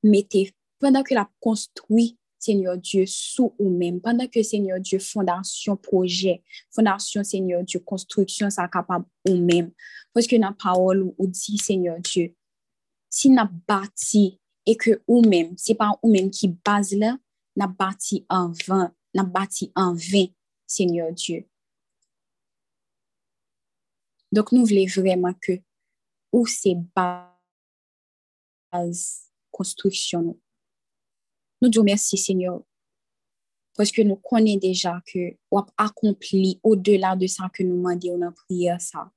mettez, 0.02 0.52
pendant 0.78 1.02
que 1.02 1.14
la 1.14 1.28
construit, 1.40 2.18
Seigneur 2.38 2.76
Dieu, 2.76 3.04
sous 3.06 3.54
ou 3.58 3.70
même, 3.70 4.02
pendant 4.02 4.26
que 4.26 4.42
Seigneur 4.42 4.78
Dieu, 4.78 4.98
fondation, 4.98 5.76
projet, 5.76 6.42
fondation, 6.70 7.24
Seigneur 7.24 7.64
Dieu, 7.64 7.80
construction, 7.80 8.50
ça 8.50 8.68
capable 8.68 9.06
ou 9.26 9.36
même. 9.36 9.70
Parce 10.12 10.26
que 10.26 10.36
la 10.36 10.52
parole 10.52 11.14
ou 11.16 11.26
dit, 11.26 11.56
Seigneur 11.56 11.98
Dieu, 12.00 12.34
si 13.14 13.30
n'a 13.30 13.48
bâti 13.68 14.40
et 14.66 14.76
que 14.76 15.00
ou 15.06 15.22
même, 15.22 15.56
c'est 15.56 15.76
pas 15.76 15.96
ou 16.02 16.10
même 16.10 16.32
qui 16.32 16.48
base 16.48 16.96
là, 16.96 17.16
n'a 17.54 17.68
bâti 17.68 18.26
en 18.28 18.50
vain, 18.66 18.92
n'a 19.14 19.22
bâti 19.22 19.70
en 19.76 19.94
vain, 19.94 20.26
Seigneur 20.66 21.12
Dieu. 21.12 21.48
Donc, 24.32 24.50
nous 24.50 24.66
voulons 24.66 24.86
vraiment 24.96 25.32
que 25.40 25.52
ou 26.32 26.44
c'est 26.48 26.74
base 26.96 27.30
construction. 29.52 30.36
Nous 31.62 31.68
disons 31.68 31.84
merci, 31.84 32.18
Seigneur, 32.18 32.64
parce 33.76 33.92
que 33.92 34.02
nous 34.02 34.16
connaissons 34.16 34.58
déjà 34.58 35.00
que 35.06 35.36
vous 35.52 35.58
avez 35.58 35.70
accompli 35.76 36.58
au-delà 36.64 37.14
de 37.14 37.28
ça 37.28 37.48
que 37.54 37.62
nous 37.62 37.76
demandons 37.76 38.18
dans 38.18 38.26
la 38.26 38.32
prière. 38.32 38.80
Ça. 38.80 39.12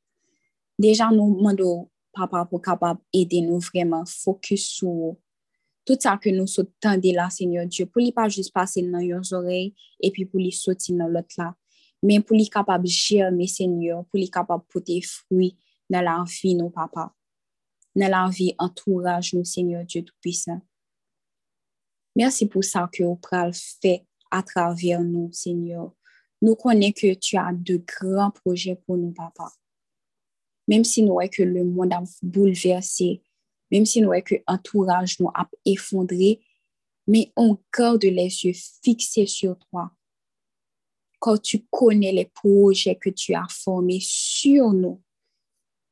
Déjà, 0.77 1.09
nous 1.09 1.35
demandons 1.35 1.89
papa 2.17 2.45
pour 2.45 2.61
capable 2.61 2.99
aider 3.13 3.41
nous 3.41 3.59
vraiment 3.59 4.05
focus 4.05 4.65
sur 4.65 5.15
tout 5.85 5.97
ça 5.99 6.17
que 6.17 6.29
nous 6.29 6.47
sommes 6.47 6.67
de 6.83 7.15
là, 7.15 7.29
Seigneur 7.29 7.65
Dieu, 7.65 7.85
pour 7.85 8.01
ne 8.01 8.11
pas 8.11 8.27
juste 8.27 8.53
passer 8.53 8.81
dans 8.81 8.99
nos 8.99 9.33
oreilles 9.33 9.73
et 10.01 10.11
puis 10.11 10.25
pour 10.25 10.39
les 10.39 10.51
sortir 10.51 10.97
dans 10.97 11.07
l'autre 11.07 11.33
là, 11.37 11.55
mais 12.03 12.19
pour 12.19 12.35
les 12.35 12.47
capable 12.47 12.87
germer, 12.87 13.47
Seigneur, 13.47 14.05
pour 14.05 14.19
les 14.19 14.27
capable 14.27 14.63
porter 14.67 15.01
fruit 15.01 15.57
dans 15.89 16.01
la 16.01 16.23
vie, 16.41 16.55
nos 16.55 16.69
papa, 16.69 17.13
dans 17.95 18.09
la 18.09 18.29
vie 18.29 18.53
entourage, 18.59 19.33
nous, 19.33 19.45
Seigneur 19.45 19.85
Dieu 19.85 20.03
Tout-Puissant. 20.03 20.61
Merci 22.15 22.47
pour 22.47 22.63
ça 22.63 22.89
que 22.91 23.03
vous 23.03 23.19
le 23.31 23.51
fait 23.53 24.05
à 24.29 24.43
travers 24.43 25.01
nous, 25.01 25.31
Seigneur. 25.31 25.93
Nous 26.41 26.55
connaissons 26.55 26.93
que 26.93 27.13
tu 27.13 27.37
as 27.37 27.51
de 27.53 27.81
grands 27.85 28.31
projets 28.31 28.75
pour 28.75 28.97
nous, 28.97 29.13
papa 29.13 29.49
même 30.67 30.83
si 30.83 31.03
nous 31.03 31.13
voyons 31.13 31.31
que 31.31 31.43
le 31.43 31.63
monde 31.63 31.93
a 31.93 32.03
bouleversé, 32.21 33.21
même 33.71 33.85
si 33.85 34.01
nous 34.01 34.07
voyons 34.07 34.23
que 34.23 34.35
l'entourage 34.47 35.19
nous 35.19 35.29
a 35.33 35.47
effondré, 35.65 36.41
mais 37.07 37.31
on 37.35 37.57
garde 37.75 38.03
les 38.03 38.45
yeux 38.45 38.53
fixés 38.83 39.25
sur 39.25 39.57
toi. 39.57 39.91
Quand 41.19 41.41
tu 41.41 41.65
connais 41.71 42.11
les 42.11 42.25
projets 42.25 42.95
que 42.95 43.09
tu 43.09 43.33
as 43.33 43.47
formés 43.49 43.99
sur 44.01 44.71
nous, 44.71 45.01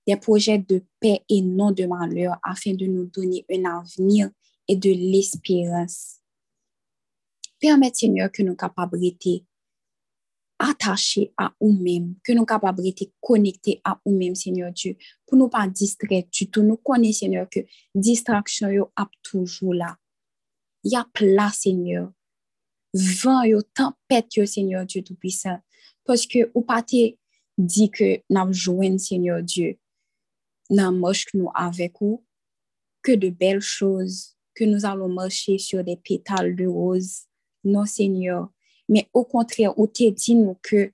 des 0.06 0.18
projets 0.18 0.60
de 0.60 0.84
paix 1.00 1.24
et 1.30 1.42
non 1.42 1.72
de 1.72 1.86
malheur, 1.86 2.38
afin 2.44 2.74
de 2.74 2.86
nous 2.86 3.06
donner 3.06 3.46
un 3.52 3.66
avenir 3.66 4.30
et 4.68 4.76
de 4.76 4.90
l'espérance. 4.90 6.20
Permets, 7.60 7.92
Seigneur, 7.94 8.32
que 8.32 8.44
nos 8.44 8.56
capacités 8.56 9.46
attaché 10.60 11.34
à 11.38 11.54
nous-mêmes, 11.60 12.16
que 12.24 12.34
nous 12.34 12.46
capables 12.46 12.82
d'être 12.82 13.12
connectés 13.22 13.82
à 13.84 14.00
nous-mêmes, 14.06 14.36
Seigneur 14.36 14.72
Dieu, 14.72 14.96
pour 15.26 15.38
nous 15.38 15.50
pas 15.50 15.68
distraire 15.68 16.24
du 16.32 16.50
tout. 16.50 16.64
Nous 16.64 16.78
connaissons, 16.78 17.20
Seigneur, 17.20 17.48
que 17.50 17.60
distraction 17.94 18.70
est 18.70 19.20
toujours 19.22 19.74
là. 19.74 19.98
Il 20.84 20.92
y 20.92 20.96
a 20.96 21.06
place, 21.14 21.62
Seigneur. 21.62 22.12
Vent, 22.94 23.44
yo, 23.44 23.62
tempête, 23.62 24.46
Seigneur 24.46 24.86
Dieu 24.86 25.04
Tout-Puissant. 25.04 25.60
Parce 26.06 26.26
que 26.26 26.52
ou 26.54 26.62
pas 26.62 26.84
dit 27.58 27.92
que 27.92 28.22
nous 28.30 28.54
jouons, 28.54 28.98
Seigneur 28.98 29.44
Dieu, 29.44 29.78
nous 30.70 31.52
avec 31.54 31.94
vous, 32.00 32.26
que 33.02 33.12
de 33.12 33.30
belles 33.30 33.62
choses, 33.62 34.36
que 34.54 34.64
nous 34.64 34.86
allons 34.86 35.10
marcher 35.10 35.58
sur 35.58 35.84
des 35.84 35.98
pétales 35.98 36.56
de 36.56 36.66
rose. 36.66 37.24
Non, 37.64 37.86
Seigneur, 37.86 38.50
mais 38.88 39.10
au 39.14 39.24
contraire, 39.24 39.78
où 39.78 39.88
tu 39.88 40.12
dit 40.12 40.36
nous 40.36 40.58
que 40.62 40.92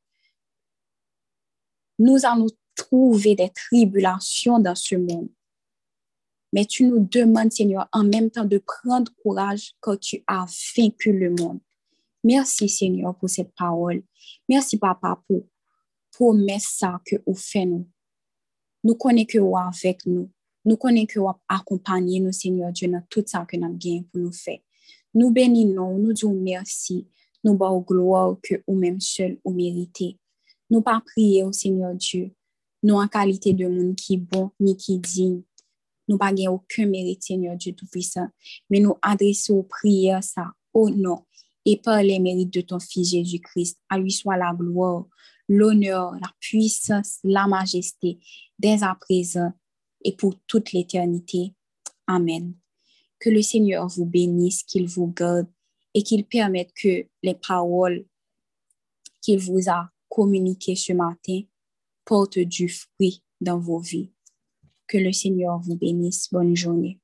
nous 1.99 2.25
allons 2.25 2.47
trouver 2.75 3.35
des 3.35 3.49
tribulations 3.49 4.59
dans 4.59 4.75
ce 4.75 4.95
monde. 4.95 5.29
Mais 6.53 6.65
tu 6.65 6.83
nous 6.85 6.99
demandes, 6.99 7.51
Seigneur, 7.51 7.87
en 7.91 8.03
même 8.03 8.29
temps 8.29 8.45
de 8.45 8.57
prendre 8.57 9.11
courage 9.21 9.73
quand 9.79 9.99
tu 9.99 10.23
as 10.27 10.45
vaincu 10.75 11.17
le 11.17 11.29
monde. 11.29 11.59
Merci, 12.23 12.67
Seigneur, 12.67 13.15
pour 13.15 13.29
cette 13.29 13.53
parole. 13.55 14.03
Merci, 14.49 14.77
Papa, 14.77 15.21
pour 15.27 15.43
promesse 16.11 16.75
ça 16.77 17.01
que 17.05 17.15
vous 17.25 17.35
faites 17.35 17.67
nous. 17.67 17.87
Nous 18.83 18.95
connaissons 18.95 19.55
avec 19.55 20.05
nous. 20.05 20.29
Nous 20.65 20.77
connaissons 20.77 21.07
que 21.07 21.19
vous 21.19 22.19
nous, 22.19 22.31
Seigneur 22.31 22.71
Dieu, 22.71 22.87
dans 22.89 23.03
tout 23.09 23.23
ça 23.25 23.45
que 23.45 23.57
nous 23.57 23.65
avons 23.65 24.03
pour 24.11 24.21
nous 24.21 24.31
faire. 24.31 24.59
Nous 25.13 25.31
bénissons, 25.31 25.97
nous 25.97 26.13
disons 26.13 26.33
merci 26.33 27.07
nous 27.43 27.55
bas 27.55 27.71
gloire 27.85 28.37
que 28.41 28.61
ou 28.67 28.75
même 28.75 28.99
seul 28.99 29.39
ou 29.43 29.51
mérité. 29.51 30.17
Nous 30.69 30.81
pas 30.81 31.01
prier 31.05 31.43
au 31.43 31.51
Seigneur 31.51 31.93
Dieu, 31.95 32.31
nous 32.83 32.95
en 32.95 33.07
qualité 33.07 33.53
de 33.53 33.67
monde 33.67 33.95
qui 33.95 34.17
bon 34.17 34.51
ni 34.59 34.77
qui 34.77 34.99
digne. 34.99 35.41
Nous 36.07 36.17
pas 36.17 36.31
aucun 36.49 36.87
mérite, 36.87 37.23
Seigneur 37.23 37.55
Dieu 37.55 37.73
Tout-Puissant, 37.73 38.27
mais 38.69 38.79
nous 38.79 38.95
adresser 39.01 39.53
aux 39.53 39.63
prières 39.63 40.23
ça 40.23 40.51
au 40.73 40.89
nom 40.89 41.25
et 41.65 41.77
par 41.77 42.01
les 42.01 42.19
mérites 42.19 42.53
de 42.53 42.61
ton 42.61 42.79
Fils 42.79 43.11
Jésus-Christ. 43.11 43.79
À 43.89 43.97
lui 43.97 44.11
soit 44.11 44.37
la 44.37 44.53
gloire, 44.53 45.05
l'honneur, 45.47 46.13
la 46.13 46.31
puissance, 46.39 47.19
la 47.23 47.47
majesté, 47.47 48.19
dès 48.57 48.83
à 48.83 48.95
présent 48.95 49.51
et 50.03 50.15
pour 50.15 50.35
toute 50.47 50.71
l'éternité. 50.71 51.53
Amen. 52.07 52.53
Que 53.19 53.29
le 53.29 53.41
Seigneur 53.41 53.87
vous 53.87 54.05
bénisse, 54.05 54.63
qu'il 54.63 54.87
vous 54.87 55.07
garde 55.07 55.47
et 55.93 56.03
qu'il 56.03 56.25
permette 56.25 56.71
que 56.73 57.05
les 57.23 57.35
paroles 57.35 58.05
qu'il 59.21 59.39
vous 59.39 59.69
a 59.69 59.89
communiquées 60.09 60.75
ce 60.75 60.93
matin 60.93 61.41
portent 62.05 62.39
du 62.39 62.69
fruit 62.69 63.23
dans 63.39 63.59
vos 63.59 63.79
vies. 63.79 64.11
Que 64.87 64.97
le 64.97 65.11
Seigneur 65.11 65.59
vous 65.59 65.75
bénisse. 65.75 66.29
Bonne 66.31 66.55
journée. 66.55 67.00